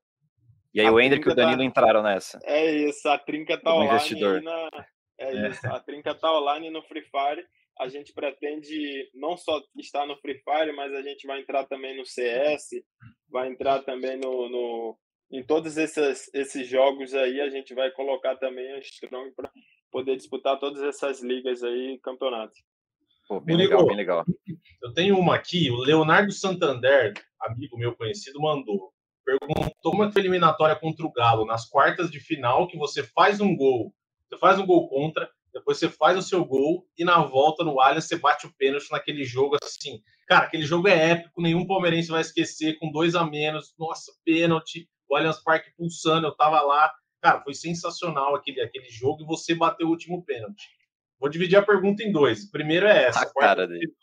[0.73, 1.65] E aí a o Hendrick e o Danilo tá...
[1.65, 2.39] entraram nessa.
[2.45, 4.69] É isso, a trinca tá online na.
[5.19, 7.47] É, é, isso, a trinca tá online no Free Fire.
[7.79, 11.97] A gente pretende não só estar no Free Fire, mas a gente vai entrar também
[11.97, 12.69] no CS,
[13.29, 14.99] vai entrar também no, no
[15.31, 19.51] em todos esses, esses jogos aí, a gente vai colocar também a Strong para
[19.91, 22.57] poder disputar todas essas ligas aí, campeonatos.
[23.27, 24.25] Pô, bem legal, bem legal.
[24.83, 28.93] Eu tenho uma aqui, o Leonardo Santander, amigo meu conhecido, mandou.
[29.25, 32.77] Perguntou como é que foi a eliminatória contra o Galo, nas quartas de final, que
[32.77, 33.95] você faz um gol,
[34.29, 35.31] você faz um gol contra,
[35.65, 39.25] você faz o seu gol e na volta no Allianz você bate o pênalti naquele
[39.25, 40.03] jogo assim.
[40.27, 44.89] Cara, aquele jogo é épico, nenhum palmeirense vai esquecer, com dois a menos, nossa, pênalti,
[45.09, 46.93] o Allianz Parque pulsando, eu tava lá.
[47.21, 50.69] Cara, foi sensacional aquele, aquele jogo e você bateu o último pênalti.
[51.19, 52.51] Vou dividir a pergunta em dois.
[52.51, 53.21] Primeiro é essa.
[53.21, 53.95] A cara dele.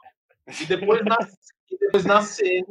[0.60, 1.18] E depois na,
[1.70, 2.66] e depois na CN,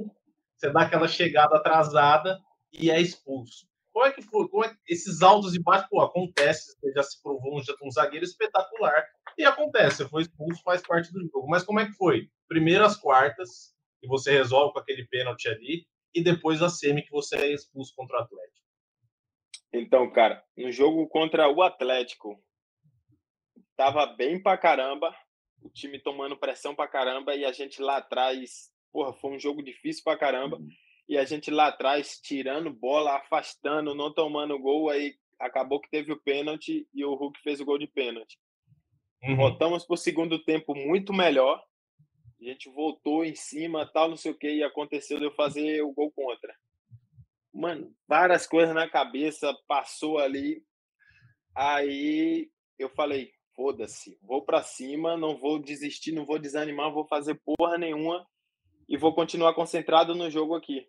[0.56, 2.40] você dá aquela chegada atrasada
[2.72, 3.69] e é expulso.
[3.92, 4.48] Como é que foi?
[4.48, 7.90] Como é que esses altos e baixos, pô, acontece, você já se provou um, um
[7.90, 9.04] zagueiro espetacular.
[9.36, 11.48] E acontece, você foi expulso, faz parte do jogo.
[11.48, 12.28] Mas como é que foi?
[12.48, 17.10] Primeiro as quartas, e você resolve com aquele pênalti ali, e depois a semi que
[17.10, 18.60] você é expulso contra o Atlético.
[19.72, 22.42] Então, cara, no jogo contra o Atlético,
[23.76, 25.14] tava bem pra caramba,
[25.62, 29.62] o time tomando pressão pra caramba e a gente lá atrás, porra, foi um jogo
[29.62, 30.58] difícil pra caramba.
[31.10, 36.12] E a gente lá atrás tirando bola, afastando, não tomando gol, aí acabou que teve
[36.12, 38.38] o pênalti e o Hulk fez o gol de pênalti.
[39.24, 39.34] Uhum.
[39.34, 41.60] Voltamos pro segundo tempo muito melhor.
[42.40, 45.82] A gente voltou em cima, tal, não sei o que, e aconteceu de eu fazer
[45.82, 46.54] o gol contra.
[47.52, 50.62] Mano, várias coisas na cabeça, passou ali.
[51.56, 57.34] Aí eu falei, foda-se, vou para cima, não vou desistir, não vou desanimar, vou fazer
[57.44, 58.24] porra nenhuma
[58.88, 60.86] e vou continuar concentrado no jogo aqui.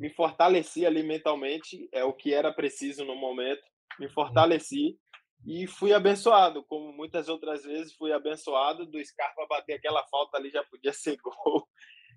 [0.00, 3.60] Me fortaleci ali mentalmente, é o que era preciso no momento.
[3.98, 4.98] Me fortaleci
[5.46, 10.48] e fui abençoado, como muitas outras vezes fui abençoado do Scarpa bater aquela falta ali
[10.48, 11.68] já podia ser gol,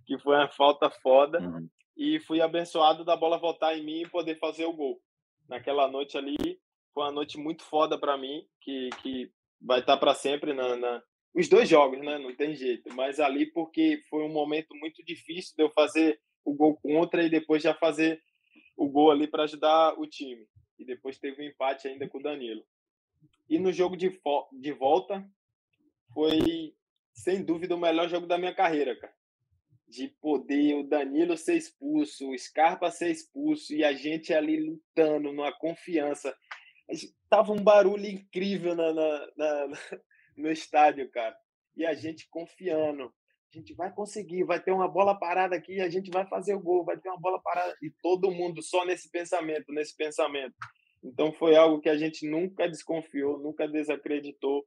[0.06, 1.42] que foi uma falta foda.
[1.42, 1.68] Uhum.
[1.98, 5.02] E fui abençoado da bola voltar em mim e poder fazer o gol.
[5.50, 6.38] Naquela noite ali
[6.94, 9.30] foi uma noite muito foda para mim, que, que
[9.62, 11.04] vai estar para sempre na, na,
[11.36, 12.18] os dois jogos, né?
[12.18, 12.94] Não tem jeito.
[12.96, 17.30] Mas ali porque foi um momento muito difícil de eu fazer o gol contra e
[17.30, 18.22] depois já fazer
[18.76, 20.48] o gol ali para ajudar o time.
[20.78, 22.64] E depois teve um empate ainda com o Danilo.
[23.50, 24.20] E no jogo de,
[24.60, 25.26] de volta
[26.14, 26.74] foi
[27.14, 29.14] sem dúvida o melhor jogo da minha carreira, cara.
[29.88, 35.32] De poder o Danilo ser expulso, o Scarpa ser expulso e a gente ali lutando
[35.32, 36.36] numa confiança
[37.30, 39.68] tava um barulho incrível na, na, na,
[40.38, 41.36] no estádio, cara.
[41.76, 43.14] E a gente confiando.
[43.54, 46.60] A gente vai conseguir, vai ter uma bola parada aqui, a gente vai fazer o
[46.60, 47.76] gol, vai ter uma bola parada.
[47.84, 50.56] E todo mundo só nesse pensamento, nesse pensamento.
[51.04, 54.66] Então foi algo que a gente nunca desconfiou, nunca desacreditou.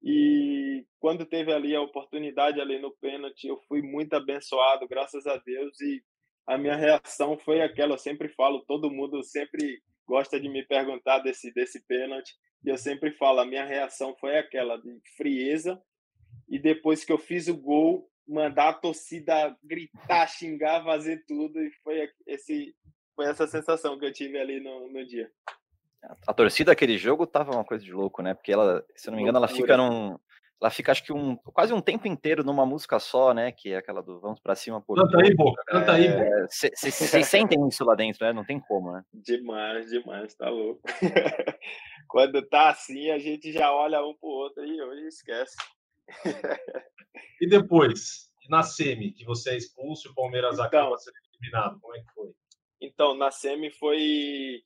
[0.00, 5.36] E quando teve ali a oportunidade ali no pênalti, eu fui muito abençoado, graças a
[5.38, 5.80] Deus.
[5.80, 6.00] E
[6.46, 11.18] a minha reação foi aquela, eu sempre falo, todo mundo sempre gosta de me perguntar
[11.18, 12.34] desse, desse pênalti.
[12.64, 15.82] E eu sempre falo, a minha reação foi aquela de frieza.
[16.48, 21.60] E depois que eu fiz o gol, mandar a torcida gritar, xingar, fazer tudo.
[21.60, 22.74] E foi, esse,
[23.14, 25.30] foi essa sensação que eu tive ali no, no dia.
[26.26, 28.34] A torcida daquele jogo tava uma coisa de louco, né?
[28.34, 30.18] Porque ela, se eu não me engano, ela fica num,
[30.62, 33.50] ela fica, acho que um, quase um tempo inteiro numa música só, né?
[33.50, 34.96] Que é aquela do Vamos pra cima por.
[34.96, 36.46] Canta aí, boca, canta é, aí, boca.
[36.48, 38.32] Vocês sentem isso lá dentro, né?
[38.32, 39.04] Não tem como, né?
[39.12, 40.80] Demais, demais, tá louco.
[42.06, 45.56] Quando tá assim, a gente já olha um pro outro e hoje esquece.
[47.40, 51.80] E depois, na Semi, que você é expulso e o Palmeiras então, acaba sendo eliminado,
[51.80, 52.30] como é que foi?
[52.80, 54.62] Então, na Semi foi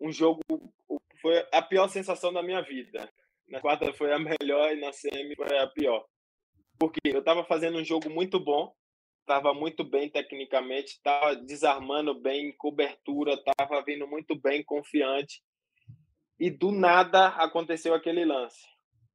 [0.00, 0.40] um jogo.
[1.20, 3.10] Foi a pior sensação da minha vida
[3.48, 6.04] na quarta foi a melhor e na semi foi a pior.
[6.78, 8.72] Porque eu estava fazendo um jogo muito bom,
[9.20, 15.42] estava muito bem tecnicamente, estava desarmando bem, cobertura, estava vindo muito bem, confiante.
[16.38, 18.64] E do nada aconteceu aquele lance.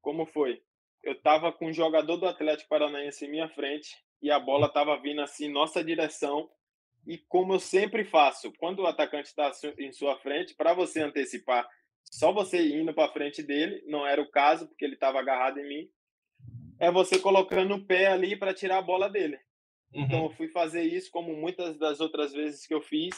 [0.02, 0.62] Como foi?
[1.03, 4.99] Eu estava com um jogador do Atlético Paranaense em minha frente e a bola estava
[4.99, 6.49] vindo assim, nossa direção.
[7.05, 11.67] E como eu sempre faço, quando o atacante está em sua frente, para você antecipar
[12.13, 15.67] só você indo para frente dele, não era o caso, porque ele estava agarrado em
[15.67, 15.89] mim.
[16.79, 19.39] É você colocando o pé ali para tirar a bola dele.
[19.93, 20.03] Uhum.
[20.03, 23.15] Então eu fui fazer isso, como muitas das outras vezes que eu fiz.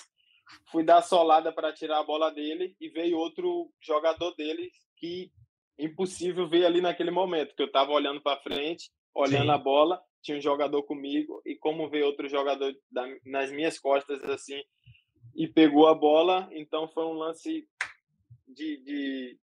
[0.71, 5.31] Fui dar solada para tirar a bola dele e veio outro jogador dele que
[5.77, 9.51] impossível ver ali naquele momento, que eu estava olhando para frente, olhando Sim.
[9.51, 14.23] a bola, tinha um jogador comigo e como veio outro jogador da, nas minhas costas
[14.23, 14.61] assim
[15.35, 17.67] e pegou a bola, então foi um lance
[18.47, 19.39] de, de,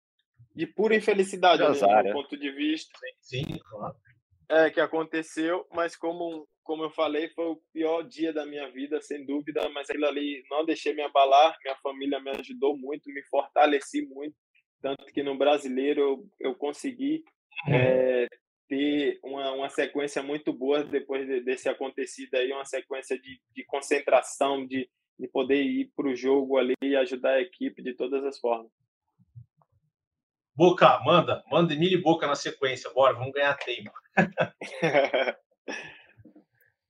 [0.54, 2.12] de pura infelicidade, do é.
[2.12, 2.92] ponto de vista.
[3.20, 3.96] Sim, claro.
[4.50, 9.00] É, que aconteceu, mas como, como eu falei, foi o pior dia da minha vida,
[9.00, 13.22] sem dúvida, mas aquilo ali não deixei me abalar, minha família me ajudou muito, me
[13.24, 14.34] fortaleci muito,
[14.80, 17.24] tanto que no brasileiro eu, eu consegui
[17.68, 18.26] é,
[18.68, 23.64] ter uma, uma sequência muito boa depois de, desse acontecido aí, uma sequência de, de
[23.64, 24.88] concentração, de,
[25.18, 28.70] de poder ir para o jogo ali e ajudar a equipe de todas as formas.
[30.54, 33.92] Boca, manda, manda Emílio e Boca na sequência, bora, vamos ganhar tempo.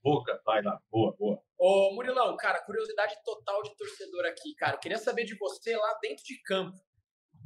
[0.02, 1.42] Boca, vai lá, boa, boa.
[1.58, 4.76] Ô, Murilão, cara, curiosidade total de torcedor aqui, cara.
[4.76, 6.78] Eu queria saber de você lá dentro de campo.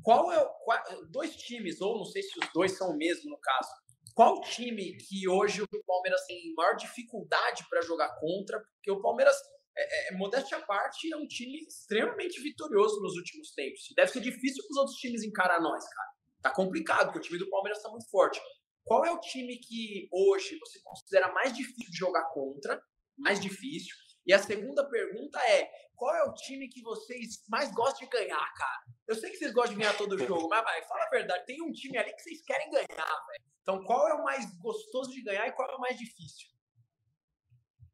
[0.03, 3.38] Qual é qual, dois times, ou não sei se os dois são o mesmo no
[3.38, 3.70] caso.
[4.14, 8.61] Qual time que hoje o Palmeiras tem maior dificuldade para jogar contra?
[8.61, 9.34] Porque o Palmeiras
[9.76, 13.88] é, é, modéstia à parte, é um time extremamente vitorioso nos últimos tempos.
[13.96, 16.09] Deve ser difícil para os outros times encarar nós, cara.
[16.42, 18.40] Tá complicado, porque o time do Palmeiras tá muito forte.
[18.84, 22.82] qual é o time que hoje você considera mais difícil de jogar contra?
[23.16, 23.94] Mais difícil.
[24.27, 28.53] E a segunda pergunta é: qual é o time que vocês mais gostam de ganhar,
[28.55, 28.83] cara?
[29.07, 31.62] Eu sei que vocês gostam de ganhar todo jogo, mas vai, fala a verdade, tem
[31.62, 33.53] um time ali que vocês querem ganhar, velho.
[33.62, 36.49] Então, qual é o mais gostoso de ganhar e qual é o mais difícil?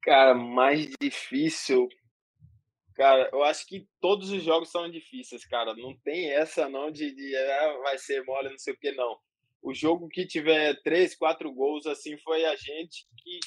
[0.03, 1.89] Cara, mais difícil.
[2.95, 5.74] Cara, eu acho que todos os jogos são difíceis, cara.
[5.74, 9.18] Não tem essa não de, de ah, vai ser mole, não sei o que, não.
[9.62, 13.41] O jogo que tiver três, quatro gols, assim, foi a gente que,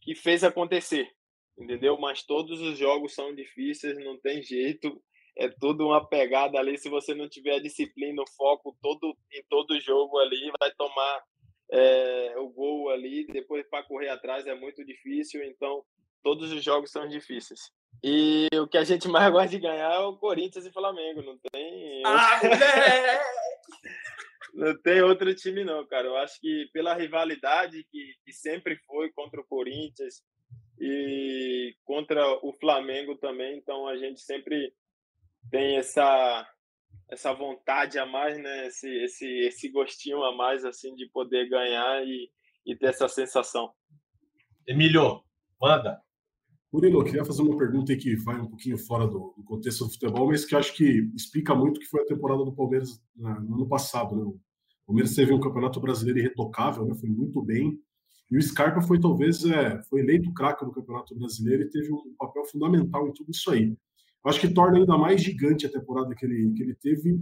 [0.00, 1.08] que fez acontecer,
[1.62, 1.98] entendeu?
[1.98, 5.00] Mas todos os jogos são difíceis, não tem jeito.
[5.36, 6.76] É tudo uma pegada ali.
[6.76, 11.22] Se você não tiver a disciplina, o foco todo em todo jogo ali, vai tomar
[11.72, 15.82] é, o gol ali, depois para correr atrás é muito difícil, então
[16.22, 17.72] todos os jogos são difíceis.
[18.04, 21.38] E o que a gente mais gosta de ganhar é o Corinthians e Flamengo, não
[21.50, 22.02] tem.
[22.04, 22.40] Ah,
[24.54, 26.08] não tem outro time, não, cara.
[26.08, 30.22] Eu acho que pela rivalidade que, que sempre foi contra o Corinthians
[30.84, 34.74] e contra o Flamengo também, então a gente sempre
[35.48, 36.48] tem essa
[37.08, 38.66] essa vontade a mais, né?
[38.66, 42.30] Esse, esse, esse gostinho a mais, assim, de poder ganhar e,
[42.66, 43.70] e ter essa sensação.
[44.66, 45.22] Emílio,
[45.60, 46.00] manda.
[46.72, 49.90] Murilo, eu queria fazer uma pergunta que vai um pouquinho fora do, do, contexto do
[49.90, 53.54] futebol, mas que acho que explica muito o que foi a temporada do Palmeiras no
[53.56, 54.16] ano passado.
[54.16, 54.22] Né?
[54.22, 54.40] O
[54.86, 56.94] Palmeiras teve um campeonato brasileiro irretocável, né?
[56.94, 57.78] foi muito bem.
[58.32, 62.14] E o Scarpa foi talvez é, foi eleito craque do campeonato brasileiro e teve um
[62.18, 63.76] papel fundamental em tudo isso aí
[64.24, 67.20] acho que torna ainda mais gigante a temporada que ele, que ele teve,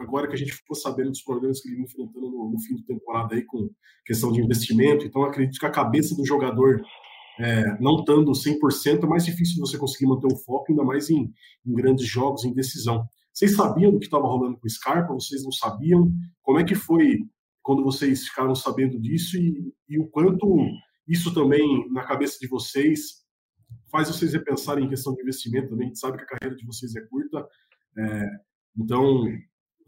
[0.00, 2.76] agora que a gente ficou sabendo dos problemas que ele vem enfrentando no, no, fim
[2.76, 3.70] da temporada aí com
[4.04, 5.06] questão de investimento.
[5.06, 6.82] Então, acredito que a cabeça do jogador,
[7.38, 11.32] é, não estando 100%, é mais difícil você conseguir manter o foco, ainda mais em,
[11.64, 13.06] em grandes jogos, em decisão.
[13.32, 15.12] Vocês sabiam do que estava rolando com o Scarpa?
[15.12, 16.12] Vocês não sabiam?
[16.42, 17.20] Como é que foi
[17.64, 20.58] quando vocês ficaram sabendo disso e, e o quanto
[21.08, 23.24] isso também, na cabeça de vocês,
[23.90, 25.86] faz vocês repensarem em questão de investimento também.
[25.86, 27.48] A gente sabe que a carreira de vocês é curta.
[27.96, 28.30] É,
[28.76, 29.24] então,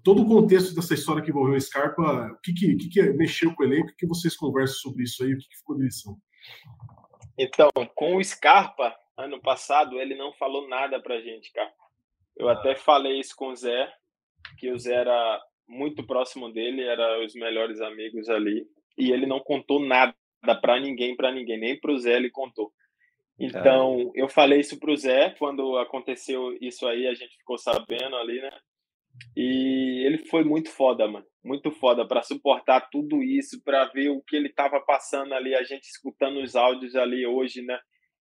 [0.02, 3.54] todo o contexto dessa história que envolveu a Scarpa, o que, que, que, que mexeu
[3.54, 3.90] com o elenco?
[3.90, 5.34] O que vocês conversam sobre isso aí?
[5.34, 6.16] O que, que ficou de lição?
[7.38, 11.70] Então, com o Scarpa, ano passado, ele não falou nada pra gente, cara.
[12.34, 13.92] Eu até falei isso com o Zé,
[14.58, 19.40] que o Zé era muito próximo dele, era os melhores amigos ali, e ele não
[19.40, 20.14] contou nada
[20.60, 22.72] para ninguém, para ninguém, nem pro Zé ele contou.
[23.38, 28.40] Então, eu falei isso pro Zé quando aconteceu isso aí, a gente ficou sabendo ali,
[28.40, 28.50] né?
[29.36, 31.26] E ele foi muito foda, mano.
[31.44, 35.62] Muito foda para suportar tudo isso, para ver o que ele tava passando ali, a
[35.62, 37.78] gente escutando os áudios ali hoje, né?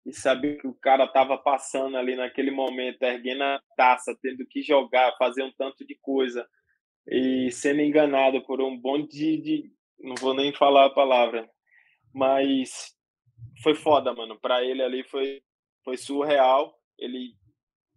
[0.05, 4.63] E saber que o cara tava passando ali naquele momento, erguendo a taça, tendo que
[4.63, 6.47] jogar, fazer um tanto de coisa
[7.09, 11.49] e sendo enganado por um bom de, de não vou nem falar a palavra,
[12.13, 12.95] mas
[13.63, 14.39] foi foda, mano.
[14.39, 15.41] Para ele ali foi,
[15.85, 16.75] foi surreal.
[16.99, 17.35] Ele,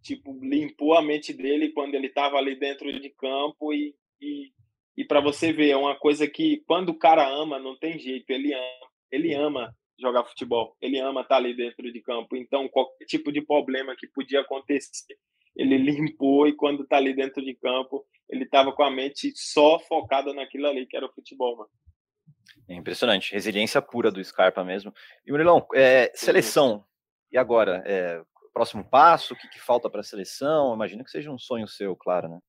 [0.02, 4.52] tipo, limpou a mente dele quando ele tava ali dentro de campo e, e,
[4.96, 8.30] e para você ver, é uma coisa que quando o cara ama, não tem jeito,
[8.30, 12.36] ele ama, ele ama jogar futebol, ele ama estar tá ali dentro de campo.
[12.36, 15.16] Então, qualquer tipo de problema que podia acontecer,
[15.54, 19.78] ele limpou e quando tá ali dentro de campo, ele tava com a mente só
[19.78, 21.70] focada naquilo ali que era o futebol, mano.
[22.68, 24.92] É impressionante, resiliência pura do Scarpa mesmo.
[25.24, 26.84] E Murilão, é, seleção,
[27.30, 27.82] e agora?
[27.86, 28.22] É,
[28.52, 30.74] próximo passo, o que, que falta para a seleção?
[30.74, 32.40] Imagino que seja um sonho seu, claro, né?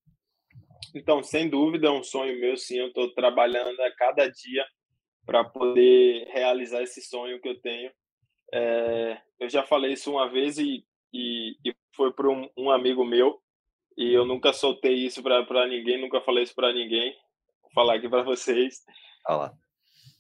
[0.95, 2.77] Então, sem dúvida, é um sonho meu, sim.
[2.77, 4.65] Eu estou trabalhando a cada dia
[5.25, 7.91] para poder realizar esse sonho que eu tenho.
[8.53, 13.03] É, eu já falei isso uma vez e, e, e foi para um, um, amigo
[13.03, 13.41] meu
[13.97, 17.15] e eu nunca soltei isso para ninguém, nunca falei isso para ninguém.
[17.61, 18.85] Vou falar aqui para vocês.
[19.27, 19.57] Olha lá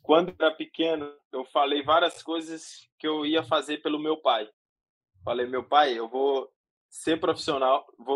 [0.07, 4.49] quando era pequeno, eu falei várias coisas que eu ia fazer pelo meu pai.
[5.21, 6.49] Falei, meu pai, eu vou
[6.89, 8.15] ser profissional, vou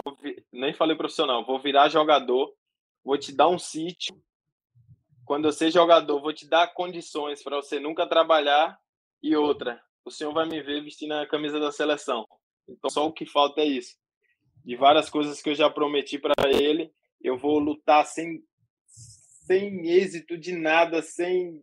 [0.53, 2.55] nem falei profissional, vou virar jogador,
[3.03, 4.15] vou te dar um sítio.
[5.25, 8.79] Quando eu ser jogador, vou te dar condições para você nunca trabalhar
[9.21, 12.25] e outra, o senhor vai me ver vestindo a camisa da seleção.
[12.69, 13.97] Então só o que falta é isso.
[14.63, 16.91] De várias coisas que eu já prometi para ele,
[17.21, 18.43] eu vou lutar sem
[19.51, 21.61] sem êxito de nada, sem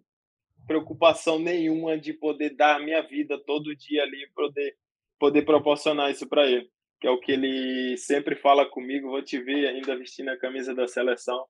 [0.67, 4.77] preocupação nenhuma de poder dar a minha vida todo dia ali, poder,
[5.19, 6.69] poder proporcionar isso para ele.
[7.01, 9.09] Que é o que ele sempre fala comigo.
[9.09, 11.47] Vou te ver ainda vestindo a camisa da seleção.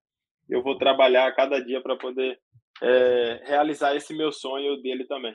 [0.48, 2.38] Eu vou trabalhar cada dia para poder
[2.82, 5.34] é, realizar esse meu sonho dele também.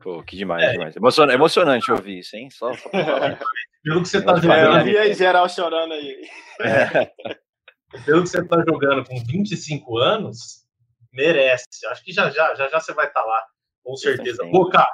[0.00, 0.72] Pô, que demais, é.
[0.72, 0.96] demais.
[0.96, 2.48] Emocionante, emocionante ouvir isso, hein?
[2.50, 2.90] Só, só
[3.82, 4.78] Pelo que você tá jogando.
[4.78, 6.28] Eu vi aí geral chorando aí.
[6.60, 7.12] É.
[8.04, 10.66] Pelo que você tá jogando com 25 anos,
[11.12, 11.86] Merece.
[11.88, 13.46] Acho que já já, já, já você vai estar tá lá,
[13.82, 14.44] com certeza.
[14.44, 14.86] Boca,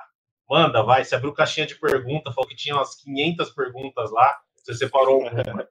[0.48, 1.04] manda, vai.
[1.04, 4.40] Você abriu caixinha de perguntas, falou que tinha umas 500 perguntas lá.
[4.56, 5.30] Você separou alguma.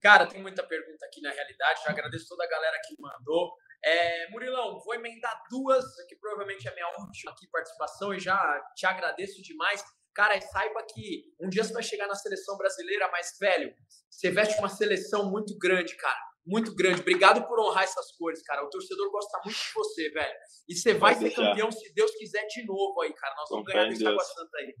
[0.00, 1.80] Cara, tem muita pergunta aqui na realidade.
[1.84, 3.52] Já agradeço toda a galera que mandou.
[3.82, 8.38] É, Murilão, vou emendar duas, que provavelmente é a minha última aqui participação, e já
[8.76, 9.82] te agradeço demais.
[10.14, 13.72] Cara, saiba que um dia você vai chegar na seleção brasileira, mas, velho,
[14.10, 16.30] você veste uma seleção muito grande, cara.
[16.44, 17.00] Muito grande.
[17.00, 18.64] Obrigado por honrar essas cores, cara.
[18.64, 20.34] O torcedor gosta muito de você, velho.
[20.68, 23.34] E você vai ser campeão se Deus quiser de novo aí, cara.
[23.36, 24.74] Nós vamos ganhar desse Água Santa aí.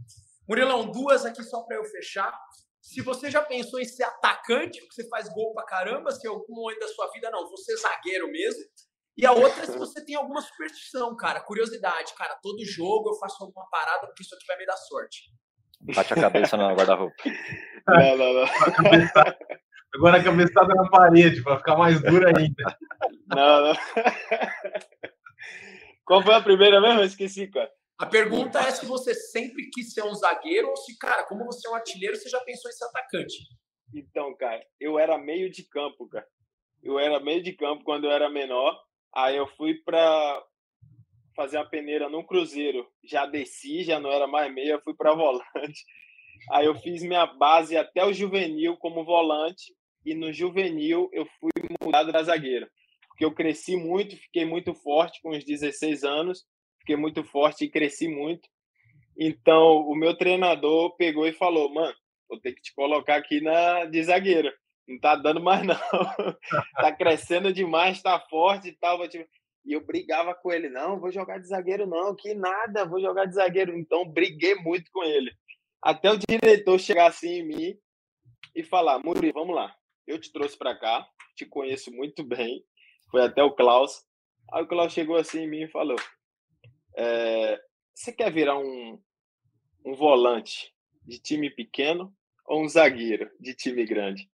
[0.48, 2.36] Murilão, duas aqui só para eu fechar.
[2.80, 6.30] Se você já pensou em ser atacante, porque você faz gol pra caramba, se em
[6.30, 8.64] algum momento da sua vida, não, você é zagueiro mesmo.
[9.16, 12.14] E a outra é se você tem alguma superstição, cara, curiosidade.
[12.16, 15.30] Cara, todo jogo eu faço alguma parada porque isso aqui vai me dar sorte.
[15.94, 17.14] Bate a cabeça no guarda-roupa.
[17.86, 18.44] não, não, não.
[19.94, 22.78] Agora a cabeçada na parede, para ficar mais dura ainda.
[23.26, 23.74] Não, não.
[26.04, 27.00] Qual foi a primeira mesmo?
[27.00, 27.70] Eu esqueci, cara.
[27.98, 31.68] A pergunta é se você sempre quis ser um zagueiro ou se, cara, como você
[31.68, 33.36] é um artilheiro, você já pensou em ser atacante?
[33.94, 36.26] Então, cara, eu era meio de campo, cara.
[36.82, 38.74] Eu era meio de campo quando eu era menor.
[39.14, 40.44] Aí eu fui para
[41.34, 42.86] fazer a peneira no Cruzeiro.
[43.04, 45.84] Já desci, já não era mais meia, fui para volante.
[46.50, 51.50] Aí eu fiz minha base até o juvenil como volante e no juvenil eu fui
[51.82, 52.68] mudado para zagueiro.
[53.08, 56.44] Porque eu cresci muito, fiquei muito forte com os 16 anos
[56.80, 58.48] fiquei muito forte e cresci muito.
[59.16, 61.94] Então, o meu treinador pegou e falou: "Mano,
[62.28, 64.50] vou ter que te colocar aqui na de zagueiro.
[64.88, 65.76] Não tá dando mais não.
[66.74, 68.98] tá crescendo demais, tá forte e tal.
[69.04, 73.26] E eu brigava com ele, não, vou jogar de zagueiro não, que nada, vou jogar
[73.26, 73.76] de zagueiro.
[73.78, 75.30] Então, briguei muito com ele.
[75.82, 77.78] Até o diretor chegar assim em mim
[78.54, 79.74] e falar: "Muri, vamos lá.
[80.06, 81.06] Eu te trouxe para cá,
[81.36, 82.64] te conheço muito bem.
[83.10, 84.04] Foi até o Klaus.
[84.52, 85.96] Aí o Klaus chegou assim em mim e falou:
[86.96, 87.60] é,
[87.94, 89.00] você quer virar um,
[89.84, 90.74] um volante
[91.06, 92.14] de time pequeno
[92.46, 94.29] ou um zagueiro de time grande?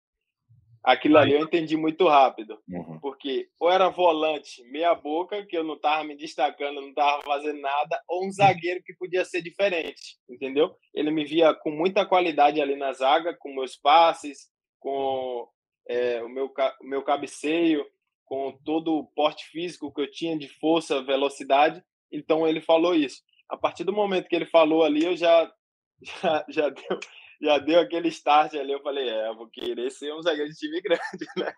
[0.86, 3.00] Aquilo ali eu entendi muito rápido, uhum.
[3.00, 7.60] porque ou era volante meia boca, que eu não estava me destacando, não estava fazendo
[7.60, 10.76] nada, ou um zagueiro que podia ser diferente, entendeu?
[10.94, 14.48] Ele me via com muita qualidade ali na zaga, com meus passes,
[14.80, 15.50] com
[15.90, 17.84] é, o, meu, o meu cabeceio,
[18.24, 23.24] com todo o porte físico que eu tinha de força, velocidade, então ele falou isso.
[23.50, 25.52] A partir do momento que ele falou ali, eu já
[26.22, 27.00] já, já deu
[27.42, 30.58] já deu aquele start ali, eu falei, é, eu vou querer ser um zagueiro de
[30.58, 31.54] time grande, né?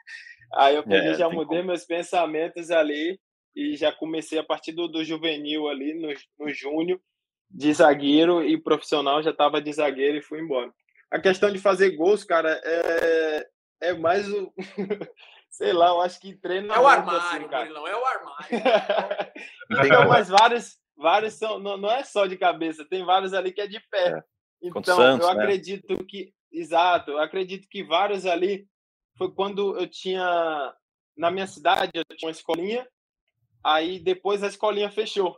[0.54, 1.70] Aí eu peguei, é, já mudei como.
[1.70, 3.20] meus pensamentos ali
[3.56, 7.00] e já comecei a partir do, do juvenil ali, no, no júnior,
[7.50, 10.72] de zagueiro e profissional, já estava de zagueiro e fui embora.
[11.10, 13.48] A questão de fazer gols, cara, é,
[13.82, 14.54] é mais o...
[15.50, 16.72] sei lá, eu acho que treino.
[16.72, 17.70] É o assim, armário, assim, cara.
[17.70, 18.48] não é o armário.
[19.86, 23.62] então, mas vários, vários são, não, não é só de cabeça, tem vários ali que
[23.62, 24.24] é de pé.
[24.62, 25.44] Então, Santos, eu né?
[25.44, 26.06] acredito né?
[26.08, 26.34] que.
[26.52, 28.68] Exato, eu acredito que vários ali
[29.18, 30.74] foi quando eu tinha.
[31.16, 32.88] Na minha cidade, eu tinha uma escolinha,
[33.64, 35.38] aí depois a escolinha fechou.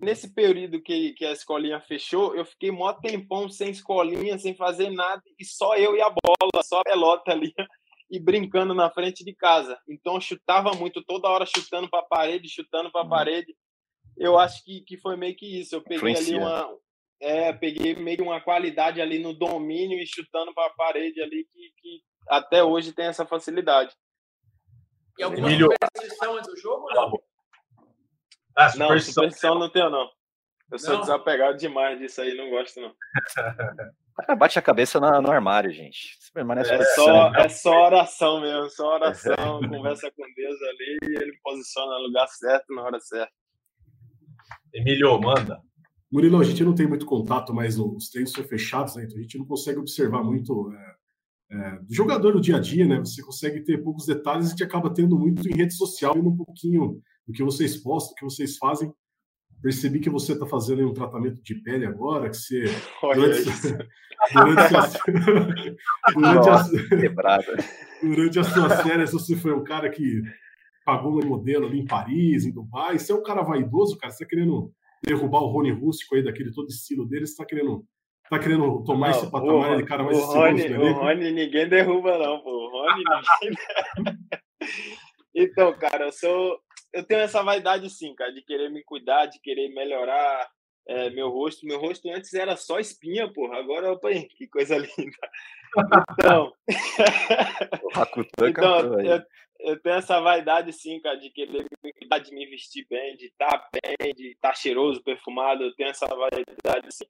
[0.00, 4.90] Nesse período que, que a escolinha fechou, eu fiquei mó tempão sem escolinha, sem fazer
[4.90, 7.52] nada, e só eu e a bola, só a pelota ali
[8.10, 9.78] e brincando na frente de casa.
[9.88, 13.10] Então eu chutava muito, toda hora chutando para a parede, chutando para a uhum.
[13.10, 13.54] parede.
[14.16, 15.76] Eu acho que, que foi meio que isso.
[15.76, 16.68] Eu peguei ali uma
[17.20, 21.72] é, peguei meio uma qualidade ali no domínio e chutando para a parede ali que,
[21.76, 23.94] que até hoje tem essa facilidade.
[25.18, 25.68] E alguma Milho...
[25.70, 27.12] superstição antes do jogo não?
[28.56, 30.08] Ah, não, superstição não tenho não.
[30.72, 31.00] Eu sou não.
[31.00, 32.94] desapegado demais disso aí, não gosto não.
[34.38, 36.16] bate a cabeça no, no armário, gente.
[36.34, 41.98] É só, é só oração mesmo, só oração, conversa com Deus ali e ele posiciona
[41.98, 43.32] no lugar certo, na hora certa.
[44.72, 45.60] Emílio, manda.
[46.10, 49.04] Murilo, a gente não tem muito contato, mas os treinos são fechados, né?
[49.04, 50.94] Então a gente não consegue observar muito é,
[51.52, 52.98] é, do jogador no dia a dia, né?
[52.98, 56.20] Você consegue ter poucos detalhes e a gente acaba tendo muito em rede social, e
[56.20, 58.92] um pouquinho do que vocês postam, do que vocês fazem.
[59.62, 62.64] Percebi que você está fazendo um tratamento de pele agora, que você.
[63.02, 63.44] Durante,
[64.34, 64.86] durante, a,
[66.12, 66.68] durante, a,
[68.02, 70.20] durante as suas férias, você foi um cara que
[70.84, 72.98] pagou um modelo ali em Paris, em Dubai.
[72.98, 74.12] Você é um cara vaidoso, cara.
[74.12, 74.70] Você está querendo
[75.02, 77.26] derrubar o Rony Rústico aí, daquele todo estilo dele.
[77.26, 77.84] Você está querendo,
[78.28, 82.18] tá querendo tomar não, esse patamar de cara mais o Rony, o Rony ninguém derruba,
[82.18, 82.50] não, pô.
[82.50, 83.58] O Rony ninguém.
[85.34, 86.60] então, cara, eu sou
[86.92, 90.48] eu tenho essa vaidade sim, cara, de querer me cuidar, de querer melhorar
[90.88, 91.66] é, meu rosto.
[91.66, 93.58] Meu rosto antes era só espinha, porra.
[93.58, 95.16] Agora, opa, que coisa linda.
[96.18, 96.52] Então,
[98.48, 99.22] então eu,
[99.64, 101.66] eu tenho essa vaidade, sim, cara, de querer
[102.22, 105.62] de me vestir bem, de estar tá bem, de estar tá cheiroso, perfumado.
[105.62, 107.06] Eu tenho essa vaidade, sim.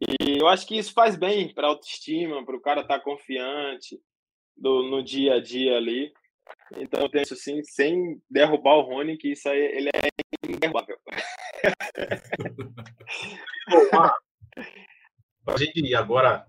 [0.00, 4.00] E eu acho que isso faz bem para autoestima, para o cara estar tá confiante
[4.56, 6.12] do, no dia a dia ali.
[6.76, 10.10] Então eu penso assim, sem derrubar o Rony, que isso aí ele é
[10.58, 10.98] derrubável.
[15.42, 16.46] Bom, a gente agora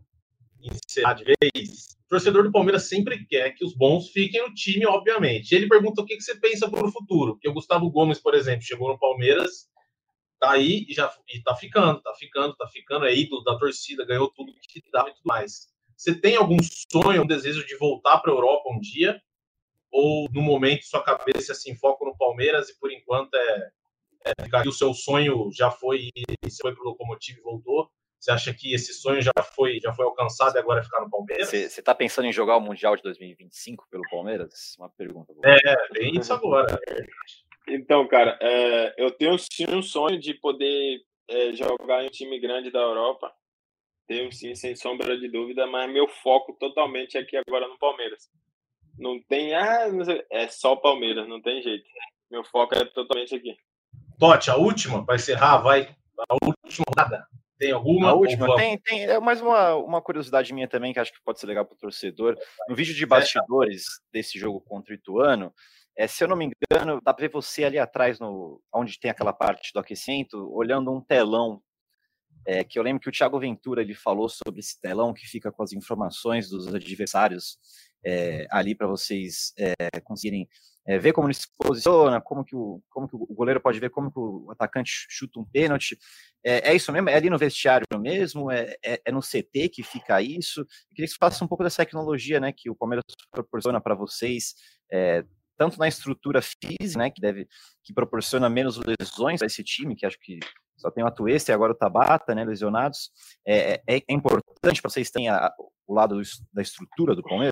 [0.68, 4.86] encerrar de vez, o torcedor do Palmeiras sempre quer que os bons fiquem no time,
[4.86, 5.54] obviamente.
[5.54, 7.34] Ele pergunta o que, que você pensa para o futuro.
[7.34, 9.70] Porque o Gustavo Gomes, por exemplo, chegou no Palmeiras,
[10.40, 14.06] tá aí e já e tá ficando, tá ficando, tá ficando, é ídolo da torcida,
[14.06, 15.72] ganhou tudo que dá e tudo mais.
[15.96, 16.58] Você tem algum
[16.92, 19.22] sonho, um desejo de voltar para a Europa um dia?
[19.92, 23.72] Ou no momento sua cabeça se enfoca no Palmeiras e por enquanto é,
[24.26, 26.10] é o seu sonho já foi
[26.44, 27.92] você foi para o Locomotivo e voltou?
[28.22, 31.10] Você acha que esse sonho já foi, já foi alcançado e agora é ficar no
[31.10, 31.50] Palmeiras?
[31.50, 34.76] Você está pensando em jogar o Mundial de 2025 pelo Palmeiras?
[34.78, 35.34] Uma pergunta.
[35.34, 35.44] Boa.
[35.48, 36.80] É, bem isso agora.
[37.68, 42.40] Então, cara, é, eu tenho sim um sonho de poder é, jogar em um time
[42.40, 43.34] grande da Europa.
[44.08, 48.30] Tenho sim, sem sombra de dúvida, mas meu foco totalmente é aqui agora no Palmeiras.
[49.00, 51.86] Não tem, ah, não sei, é só Palmeiras, não tem jeito.
[52.30, 53.58] Meu foco é totalmente aqui.
[54.20, 55.96] Tote, a última, para encerrar, vai.
[56.30, 57.26] A última rodada.
[57.62, 58.10] Tem alguma?
[58.10, 59.04] A última, tem, tem.
[59.04, 61.78] É mais uma, uma curiosidade minha também, que acho que pode ser legal para o
[61.78, 62.36] torcedor.
[62.68, 65.54] No vídeo de bastidores desse jogo contra o Ituano,
[65.96, 69.12] é, se eu não me engano, dá para ver você ali atrás, no, onde tem
[69.12, 71.62] aquela parte do aquecimento, olhando um telão.
[72.48, 75.52] É, que eu lembro que o Thiago Ventura ele falou sobre esse telão que fica
[75.52, 77.60] com as informações dos adversários
[78.04, 80.50] é, ali para vocês é, conseguirem
[80.86, 83.90] é, ver como ele se posiciona, como que, o, como que o goleiro pode ver
[83.90, 85.98] como que o atacante chuta um pênalti.
[86.44, 87.10] É, é isso mesmo?
[87.10, 88.50] É ali no vestiário mesmo?
[88.52, 90.62] É, é, é, no CT que fica isso?
[90.62, 90.66] Eu
[90.96, 94.56] queria que você falasse um pouco dessa tecnologia né, que o Palmeiras proporciona para vocês,
[94.92, 95.24] é,
[95.58, 97.48] tanto na estrutura física, né, que deve
[97.84, 100.40] que proporciona menos lesões para esse time, que acho que
[100.78, 103.12] só tem o Atuesta e agora o Tabata, né, lesionados.
[103.46, 105.54] É, é, importante para vocês terem a,
[105.86, 106.20] o lado
[106.52, 107.52] da estrutura do Palmeiras?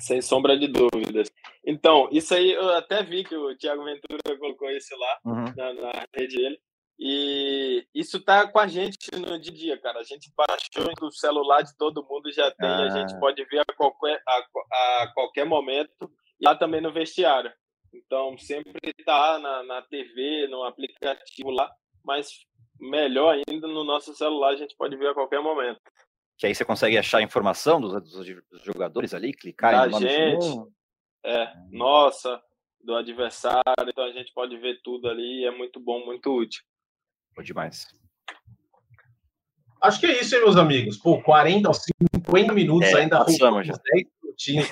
[0.00, 1.30] Sem sombra de dúvidas.
[1.64, 5.54] Então, isso aí eu até vi que o Thiago Ventura colocou isso lá uhum.
[5.56, 6.58] na, na, rede dele.
[6.98, 10.00] E isso tá com a gente no dia a dia, cara.
[10.00, 12.84] A gente baixou o celular de todo mundo já tem, ah.
[12.84, 13.18] a gente ah.
[13.18, 17.52] pode ver a qualquer, a, a qualquer momento, e lá também no vestiário.
[17.92, 21.70] Então, sempre tá na, na TV, no aplicativo lá,
[22.04, 22.28] mas
[22.80, 25.80] melhor ainda no nosso celular, a gente pode ver a qualquer momento
[26.36, 30.46] que aí você consegue achar a informação dos, dos jogadores ali, clicar da gente,
[31.24, 32.42] é, nossa,
[32.82, 36.62] do adversário, então a gente pode ver tudo ali, é muito bom, muito útil.
[37.36, 37.86] Bom demais.
[39.82, 40.96] Acho que é isso, hein, meus amigos.
[40.96, 43.18] Pô, 40 ou 50 minutos é, ainda.
[43.18, 43.74] Passamos já.
[43.74, 44.68] 10 minutinhos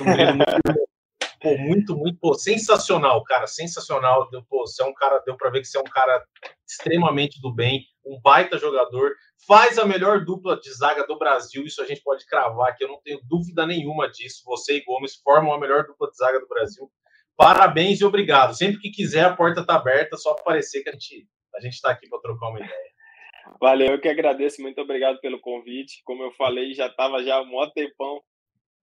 [1.41, 4.29] Pô, muito, muito, pô, sensacional, cara, sensacional.
[4.49, 6.23] Pô, você é um cara, deu para ver que você é um cara
[6.69, 9.15] extremamente do bem, um baita jogador,
[9.47, 12.89] faz a melhor dupla de zaga do Brasil, isso a gente pode cravar aqui, eu
[12.89, 14.43] não tenho dúvida nenhuma disso.
[14.47, 16.91] Você e Gomes formam a melhor dupla de zaga do Brasil.
[17.37, 18.55] Parabéns e obrigado.
[18.55, 21.91] Sempre que quiser, a porta tá aberta, só aparecer que a gente a gente está
[21.91, 22.91] aqui para trocar uma ideia.
[23.61, 26.03] Valeu, eu que agradeço, muito obrigado pelo convite.
[26.05, 28.23] Como eu falei, já estava já um maior tempão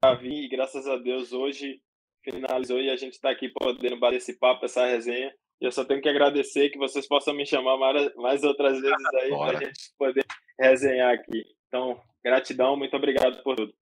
[0.01, 1.81] para vir e graças a Deus hoje
[2.23, 5.33] finalizou e a gente está aqui podendo bater esse papo, essa resenha.
[5.63, 7.77] E eu só tenho que agradecer que vocês possam me chamar
[8.17, 10.27] mais outras vezes aí para a gente poder
[10.59, 11.45] resenhar aqui.
[11.69, 13.73] Então, gratidão, muito obrigado por tudo.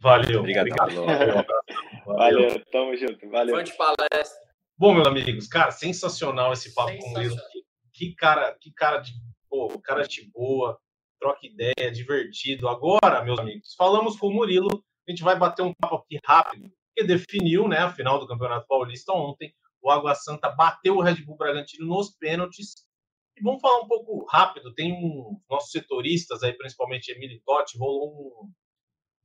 [0.00, 0.38] Valeu.
[0.38, 0.68] Obrigado.
[0.68, 1.04] Valeu,
[2.06, 3.28] Valeu tamo junto.
[3.30, 3.56] Valeu.
[3.56, 4.48] Bom de palestra.
[4.78, 7.14] Bom, meus amigos, cara, sensacional esse papo com o.
[7.14, 7.34] Que,
[7.92, 9.10] que, cara, que cara de,
[9.50, 10.78] pô, cara de boa,
[11.18, 12.68] troca ideia, divertido.
[12.68, 14.84] Agora, meus amigos, falamos com o Murilo.
[15.08, 18.68] A gente vai bater um papo aqui rápido que definiu né, a final do Campeonato
[18.68, 19.52] Paulista ontem.
[19.82, 22.86] O Água Santa bateu o Red Bull Bragantino nos pênaltis.
[23.36, 24.74] E vamos falar um pouco rápido.
[24.74, 28.52] Tem um nossos setoristas aí, principalmente Emílio Totti, rolou um,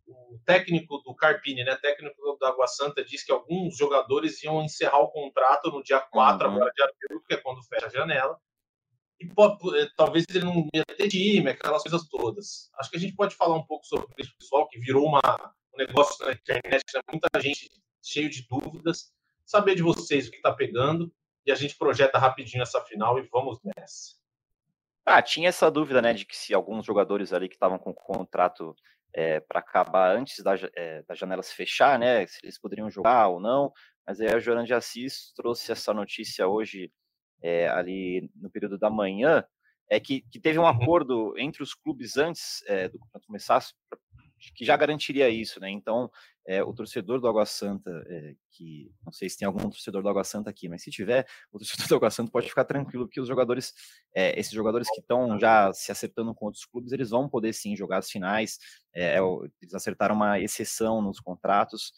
[0.07, 4.99] o técnico do Carpini, né, técnico do Água Santa, disse que alguns jogadores iam encerrar
[4.99, 6.55] o contrato no dia 4 uhum.
[6.55, 8.37] agora de abril, que é quando fecha a janela.
[9.19, 12.69] E pode, eh, talvez ele não ia ter time, aquelas coisas todas.
[12.77, 15.21] Acho que a gente pode falar um pouco sobre isso, pessoal, que virou uma,
[15.73, 17.01] um negócio na internet, né?
[17.09, 17.69] muita gente
[18.03, 19.12] cheio de dúvidas.
[19.45, 21.11] Saber de vocês o que está pegando
[21.45, 24.15] e a gente projeta rapidinho essa final e vamos nessa.
[25.05, 28.73] Ah, tinha essa dúvida, né, de que se alguns jogadores ali que estavam com contrato
[29.13, 31.03] é, para acabar antes da, é,
[31.43, 33.71] se fechar, né, se eles poderiam jogar ou não,
[34.07, 36.89] mas aí a Joana de Assis trouxe essa notícia hoje
[37.41, 39.43] é, ali no período da manhã,
[39.89, 40.69] é que, que teve um uhum.
[40.69, 43.61] acordo entre os clubes antes do campeonato começar
[44.51, 45.69] que já garantiria isso, né?
[45.69, 46.09] Então,
[46.45, 50.09] é, o torcedor do Água Santa, é, que não sei se tem algum torcedor do
[50.09, 53.21] Água Santa aqui, mas se tiver, o torcedor do Água Santa pode ficar tranquilo, porque
[53.21, 53.73] os jogadores,
[54.13, 57.75] é, esses jogadores que estão já se acertando com outros clubes, eles vão poder sim
[57.75, 58.57] jogar as finais.
[59.61, 61.93] eles acertaram uma exceção nos contratos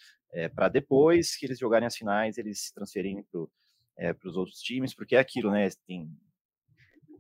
[0.54, 3.26] para depois que eles jogarem as finais, eles se transferirem
[3.96, 5.70] para os outros times, porque é aquilo, né?
[5.88, 6.10] Tem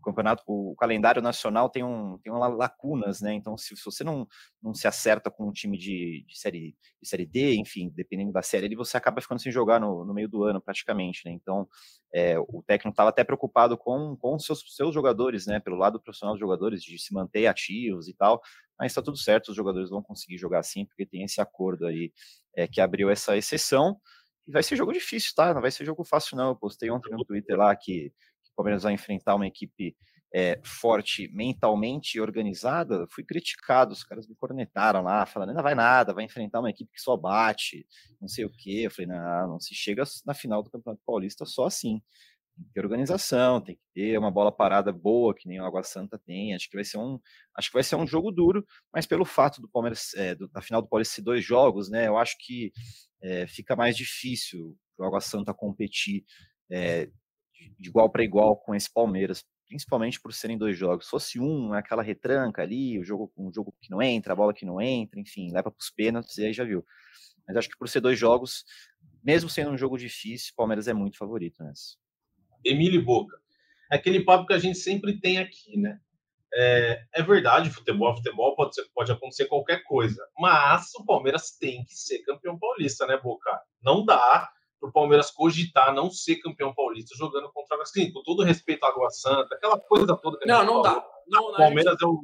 [0.06, 3.34] campeonato, o calendário nacional tem, um, tem uma lacunas, né?
[3.34, 4.28] Então, se, se você não,
[4.62, 8.41] não se acerta com um time de, de, série, de série D, enfim, dependendo da
[8.41, 11.32] série, ali você acaba ficando sem jogar no, no meio do ano, praticamente, né?
[11.32, 11.68] Então,
[12.14, 15.60] é, o técnico estava até preocupado com, com os seus, seus jogadores, né?
[15.60, 18.41] Pelo lado profissional dos jogadores, de se manter ativos e tal,
[18.80, 22.12] mas está tudo certo, os jogadores vão conseguir jogar assim, porque tem esse acordo aí
[22.56, 23.99] é, que abriu essa exceção.
[24.47, 25.53] E vai ser jogo difícil, tá?
[25.53, 26.49] Não vai ser jogo fácil, não.
[26.49, 28.14] Eu postei ontem no Twitter lá que
[28.56, 29.95] o Palmeiras vai enfrentar uma equipe
[30.34, 36.14] é, forte mentalmente organizada, fui criticado, os caras me cornetaram lá, falando, não vai nada,
[36.14, 37.86] vai enfrentar uma equipe que só bate,
[38.20, 38.82] não sei o quê.
[38.86, 42.01] Eu falei, não, não se chega na final do Campeonato Paulista só assim.
[42.53, 45.84] Tem que ter organização, tem que ter uma bola parada boa, que nem o Água
[45.84, 46.53] Santa tem.
[46.53, 47.18] Acho que vai ser um,
[47.58, 50.62] acho que vai ser um jogo duro, mas pelo fato do Palmeiras, é, do, da
[50.62, 52.08] final do Paulista ser dois jogos, né?
[52.08, 52.72] Eu acho que
[53.22, 56.26] é, fica mais difícil o Água Santa competir
[56.72, 57.10] é,
[57.80, 61.05] de igual para igual com esse Palmeiras, principalmente por serem dois jogos.
[61.05, 64.36] Se fosse um, é aquela retranca ali, o jogo, um jogo que não entra, a
[64.36, 66.86] bola que não entra, enfim, leva para os pênaltis e aí já viu.
[67.47, 68.63] Mas acho que por ser dois jogos,
[69.24, 71.95] mesmo sendo um jogo difícil, o Palmeiras é muito favorito nessa.
[72.63, 73.38] Emílio Boca.
[73.91, 75.99] É aquele papo que a gente sempre tem aqui, né?
[76.57, 81.84] É, é, verdade, futebol, futebol pode, ser, pode acontecer qualquer coisa, mas o Palmeiras tem
[81.84, 83.51] que ser campeão paulista, né, Boca?
[83.84, 84.49] Não dá
[84.80, 88.84] para o Palmeiras cogitar não ser campeão paulista jogando contra o Santa, com todo respeito
[88.84, 90.38] à Água Santa, aquela coisa toda.
[90.39, 91.05] Que não, não dá.
[91.28, 92.21] Não, o Palmeiras é o,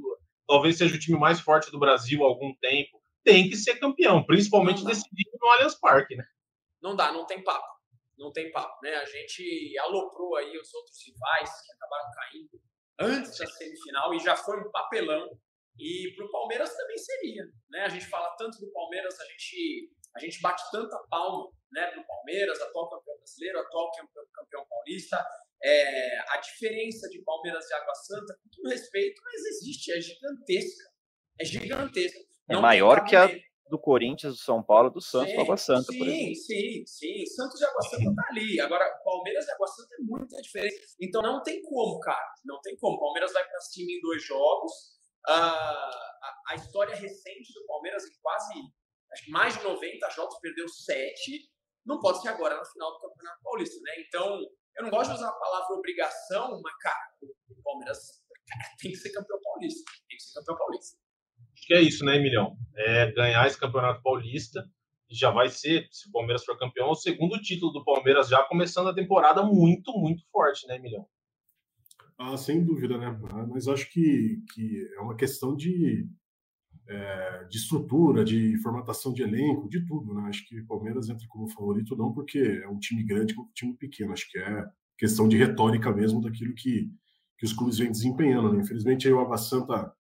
[0.47, 3.01] talvez seja o time mais forte do Brasil há algum tempo.
[3.23, 6.25] Tem que ser campeão, principalmente decidido no Allianz Parque, né?
[6.81, 7.67] Não dá, não tem papo.
[8.17, 8.95] Não tem papo, né?
[8.95, 12.61] A gente aloprou aí os outros rivais que acabaram caindo
[12.99, 15.29] antes da semifinal e já foi um papelão.
[15.77, 17.81] E para o Palmeiras também seria, né?
[17.85, 22.01] A gente fala tanto do Palmeiras, a gente a gente bate tanta palma né, para
[22.01, 25.24] o Palmeiras, atual campeão brasileiro, atual campeão, campeão paulista.
[25.63, 30.91] É, a diferença de Palmeiras e Água Santa, com todo respeito, mas existe, é gigantesca.
[31.39, 32.19] É gigantesca.
[32.49, 33.30] É Não maior que a
[33.72, 36.36] do Corinthians, do São Paulo, do Santos, sim, do Água Santa, sim, por exemplo.
[36.36, 38.59] Sim, sim, Santos e Água Santa tá ali.
[38.59, 40.76] Agora, Palmeiras e Água Santa é muita diferença.
[40.99, 42.34] Então não tem como, cara.
[42.43, 42.99] Não tem como.
[42.99, 44.74] Palmeiras vai para cima em dois jogos.
[45.26, 48.53] Uh, a, a, história recente do Palmeiras em quase
[49.13, 51.50] acho que mais de 90 jogos, perdeu 7,
[51.86, 53.91] não pode ser agora na final do Campeonato Paulista, né?
[54.07, 54.39] Então,
[54.77, 56.99] eu não gosto de usar a palavra obrigação, mas, cara,
[57.49, 59.91] o Palmeiras cara, tem que ser campeão paulista.
[60.07, 60.97] Tem que ser campeão paulista.
[61.53, 62.57] Acho que é isso, né, Emilhão?
[62.75, 64.67] É ganhar esse Campeonato Paulista
[65.09, 68.43] e já vai ser, se o Palmeiras for campeão, o segundo título do Palmeiras já
[68.43, 71.05] começando a temporada muito, muito forte, né, Emilhão?
[72.17, 73.19] Ah, sem dúvida, né?
[73.49, 76.07] Mas acho que, que é uma questão de
[76.91, 80.13] é, de estrutura, de formatação de elenco, de tudo.
[80.13, 80.23] Né?
[80.27, 83.53] Acho que o Palmeiras entra como favorito não porque é um time grande como um
[83.53, 84.11] time pequeno.
[84.11, 84.65] Acho que é
[84.97, 86.91] questão de retórica mesmo daquilo que,
[87.37, 88.51] que os clubes vêm desempenhando.
[88.51, 88.61] Né?
[88.61, 89.91] Infelizmente, aí o Água Santa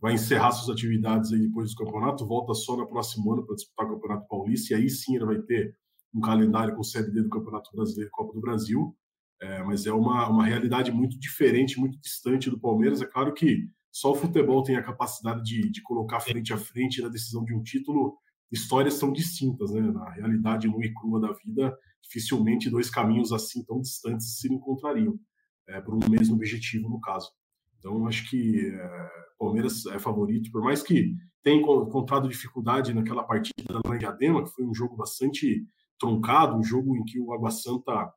[0.00, 3.86] vai encerrar suas atividades aí depois do campeonato, volta só no próximo ano para disputar
[3.86, 5.74] o Campeonato Paulista, e aí sim ele vai ter
[6.14, 8.96] um calendário com Série D do Campeonato Brasileiro Copa do Brasil.
[9.40, 13.02] É, mas é uma, uma realidade muito diferente, muito distante do Palmeiras.
[13.02, 17.00] É claro que só o futebol tem a capacidade de, de colocar frente a frente
[17.00, 18.18] na decisão de um título.
[18.52, 19.80] Histórias são distintas, né?
[19.80, 25.18] Na realidade nua e crua da vida, dificilmente dois caminhos assim tão distantes se encontrariam
[25.66, 27.30] é, por um mesmo objetivo, no caso.
[27.78, 33.80] Então, acho que é, Palmeiras é favorito, por mais que tenha encontrado dificuldade naquela partida
[33.94, 35.66] em Diadema, que foi um jogo bastante
[35.98, 38.12] truncado, um jogo em que o Água Santa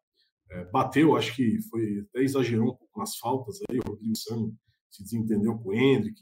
[0.52, 4.54] é, bateu, acho que foi até exagerou um pouco nas faltas aí, o Rodrigo Sano
[4.90, 6.20] se desentendeu com o Hendrick,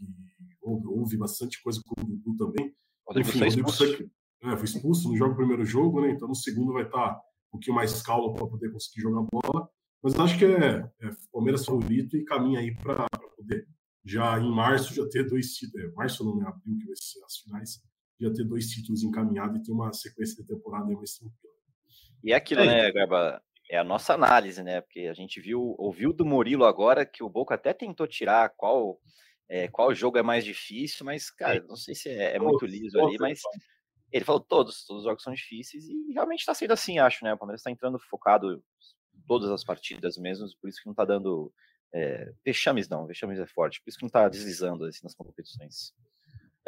[0.61, 2.73] houve, houve bastante coisa com o Dudu também.
[3.07, 3.83] Rodrigo Enfim, foi expulso.
[3.85, 4.11] Rodrigo
[4.43, 6.11] é, foi expulso, no jogo primeiro jogo, né?
[6.11, 9.69] Então no segundo vai estar tá um pouquinho mais calmo para poder conseguir jogar bola.
[10.03, 13.67] Mas acho que é, é Palmeiras favorito e caminha aí para poder
[14.05, 15.85] já em março já ter dois títulos.
[15.85, 17.81] É, março não, é abril que vai ser as finais,
[18.19, 21.53] já ter dois títulos encaminhados e ter uma sequência de temporada mais tranquila.
[22.23, 23.41] E é aquilo, é, né, Gaba?
[23.69, 24.81] É a nossa análise, né?
[24.81, 28.99] Porque a gente viu, ouviu do Murilo agora que o Boca até tentou tirar qual
[29.49, 32.99] é, qual jogo é mais difícil, mas, cara, não sei se é, é muito liso
[32.99, 33.39] ali, mas
[34.11, 37.33] ele falou todos, todos os jogos são difíceis e realmente está sendo assim, acho, né?
[37.33, 38.63] O Palmeiras está entrando focado
[39.15, 41.51] em todas as partidas mesmo, por isso que não está dando
[41.93, 45.93] é, vexames, não, vexames é forte, por isso que não está deslizando assim, nas competições.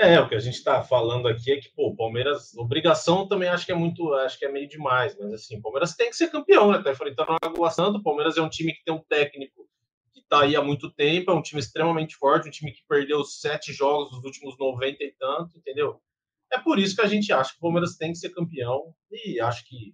[0.02, 3.50] É, o que a gente está falando aqui é que, pô, o Palmeiras, obrigação também
[3.50, 6.16] acho que é muito, acho que é meio demais, mas assim, o Palmeiras tem que
[6.16, 6.82] ser campeão, né?
[6.82, 9.68] Tá enfrentando a Água Santa, o Palmeiras é um time que tem um técnico
[10.14, 13.26] que tá aí há muito tempo, é um time extremamente forte, um time que perdeu
[13.26, 16.02] sete jogos nos últimos 90 e tanto, entendeu?
[16.50, 19.42] É por isso que a gente acha que o Palmeiras tem que ser campeão e
[19.42, 19.94] acho que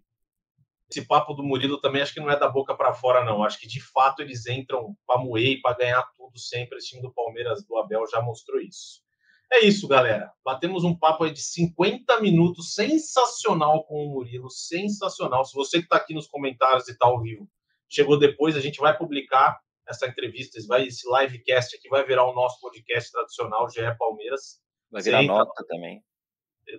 [0.87, 3.43] esse papo do Murilo também acho que não é da boca para fora, não.
[3.43, 6.77] Acho que de fato eles entram para moer e para ganhar tudo sempre.
[6.77, 9.04] Esse time do Palmeiras do Abel já mostrou isso.
[9.51, 10.31] É isso, galera.
[10.43, 15.45] Batemos um papo aí de 50 minutos sensacional com o Murilo, sensacional.
[15.45, 17.47] Se você que está aqui nos comentários e está ao vivo,
[17.87, 22.33] chegou depois, a gente vai publicar essa entrevista, vai, esse livecast aqui vai virar o
[22.33, 24.59] nosso podcast tradicional, GE Palmeiras.
[24.91, 26.03] Vai virar nota também.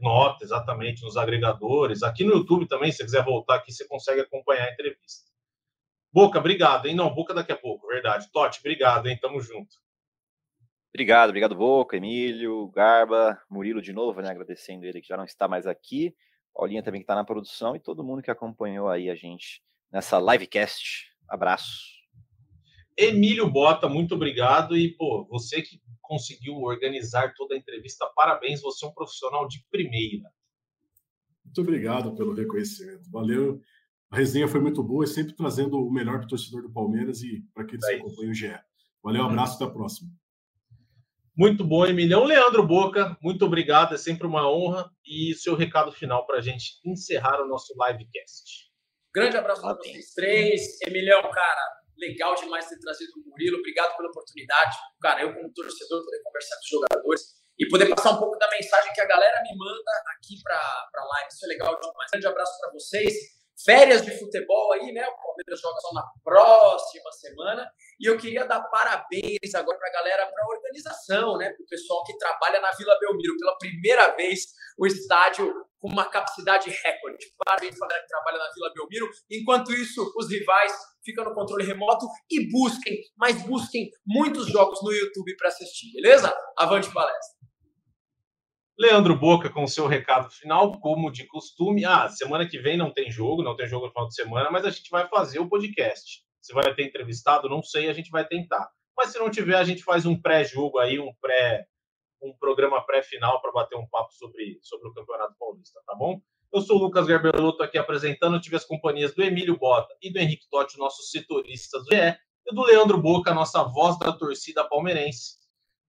[0.00, 2.02] Nota, exatamente, nos agregadores.
[2.02, 5.30] Aqui no YouTube também, se você quiser voltar aqui, você consegue acompanhar a entrevista.
[6.12, 6.94] Boca, obrigado, hein?
[6.94, 8.28] Não, Boca daqui a pouco, verdade.
[8.32, 9.18] Totti, obrigado, hein?
[9.20, 9.76] Tamo junto.
[10.96, 14.30] Obrigado, obrigado, Boca, Emílio, Garba, Murilo de novo, né?
[14.30, 16.14] Agradecendo ele que já não está mais aqui.
[16.54, 20.18] Paulinha também que está na produção e todo mundo que acompanhou aí a gente nessa
[20.18, 21.12] livecast.
[21.28, 21.82] Abraço.
[22.96, 24.74] Emílio Bota, muito obrigado.
[24.74, 29.62] E, pô, você que conseguiu organizar toda a entrevista, parabéns, você é um profissional de
[29.70, 30.32] primeira.
[31.44, 33.10] Muito obrigado pelo reconhecimento.
[33.10, 33.60] Valeu.
[34.10, 37.20] A resenha foi muito boa e sempre trazendo o melhor para o torcedor do Palmeiras
[37.20, 38.58] e para aqueles é que acompanham o GE.
[39.02, 40.10] Valeu, um abraço, até a próxima.
[41.36, 42.24] Muito bom, Emilhão.
[42.24, 44.90] Leandro Boca, muito obrigado, é sempre uma honra.
[45.04, 48.70] E seu recado final para a gente encerrar o nosso livecast.
[49.14, 50.80] Grande abraço para vocês três.
[50.80, 51.62] Emilhão, cara,
[51.98, 53.58] legal demais ter trazido o Murilo.
[53.58, 54.76] Obrigado pela oportunidade.
[55.00, 57.22] Cara, eu, como torcedor, poder conversar com os jogadores
[57.58, 61.04] e poder passar um pouco da mensagem que a galera me manda aqui para a
[61.04, 61.28] live.
[61.28, 62.10] Isso é legal demais.
[62.10, 65.06] Grande abraço para vocês férias de futebol aí, né?
[65.06, 67.70] O Palmeiras joga só na próxima semana.
[68.00, 71.50] E eu queria dar parabéns agora para a galera, para a organização, né?
[71.50, 73.36] Para o pessoal que trabalha na Vila Belmiro.
[73.38, 74.40] Pela primeira vez,
[74.78, 77.26] o estádio com uma capacidade recorde.
[77.44, 79.10] Parabéns para a galera que trabalha na Vila Belmiro.
[79.30, 80.72] Enquanto isso, os rivais
[81.04, 86.36] ficam no controle remoto e busquem, mas busquem muitos jogos no YouTube para assistir, beleza?
[86.58, 87.35] Avante palestra!
[88.78, 91.86] Leandro Boca com o seu recado final, como de costume.
[91.86, 94.66] Ah, semana que vem não tem jogo, não tem jogo no final de semana, mas
[94.66, 96.22] a gente vai fazer o podcast.
[96.42, 98.68] Se vai ter entrevistado, não sei, a gente vai tentar.
[98.94, 101.66] Mas se não tiver, a gente faz um pré-jogo aí, um pré
[102.22, 106.20] um programa pré-final para bater um papo sobre, sobre o Campeonato Paulista, tá bom?
[106.52, 110.18] Eu sou o Lucas Garbelotto aqui apresentando, tive as companhias do Emílio Bota e do
[110.18, 112.16] Henrique Totti, nossos setoristas do GE,
[112.46, 115.45] e do Leandro Boca, nossa voz da torcida palmeirense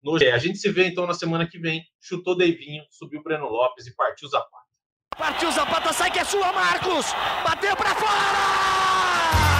[0.06, 0.30] no GE.
[0.30, 1.84] A gente se vê então na semana que vem.
[2.00, 4.64] Chutou Deivinho, subiu Breno Lopes e partiu Zapata.
[5.18, 7.08] Partiu Zapata, sai que é sua, Marcos!
[7.44, 9.55] Bateu para fora!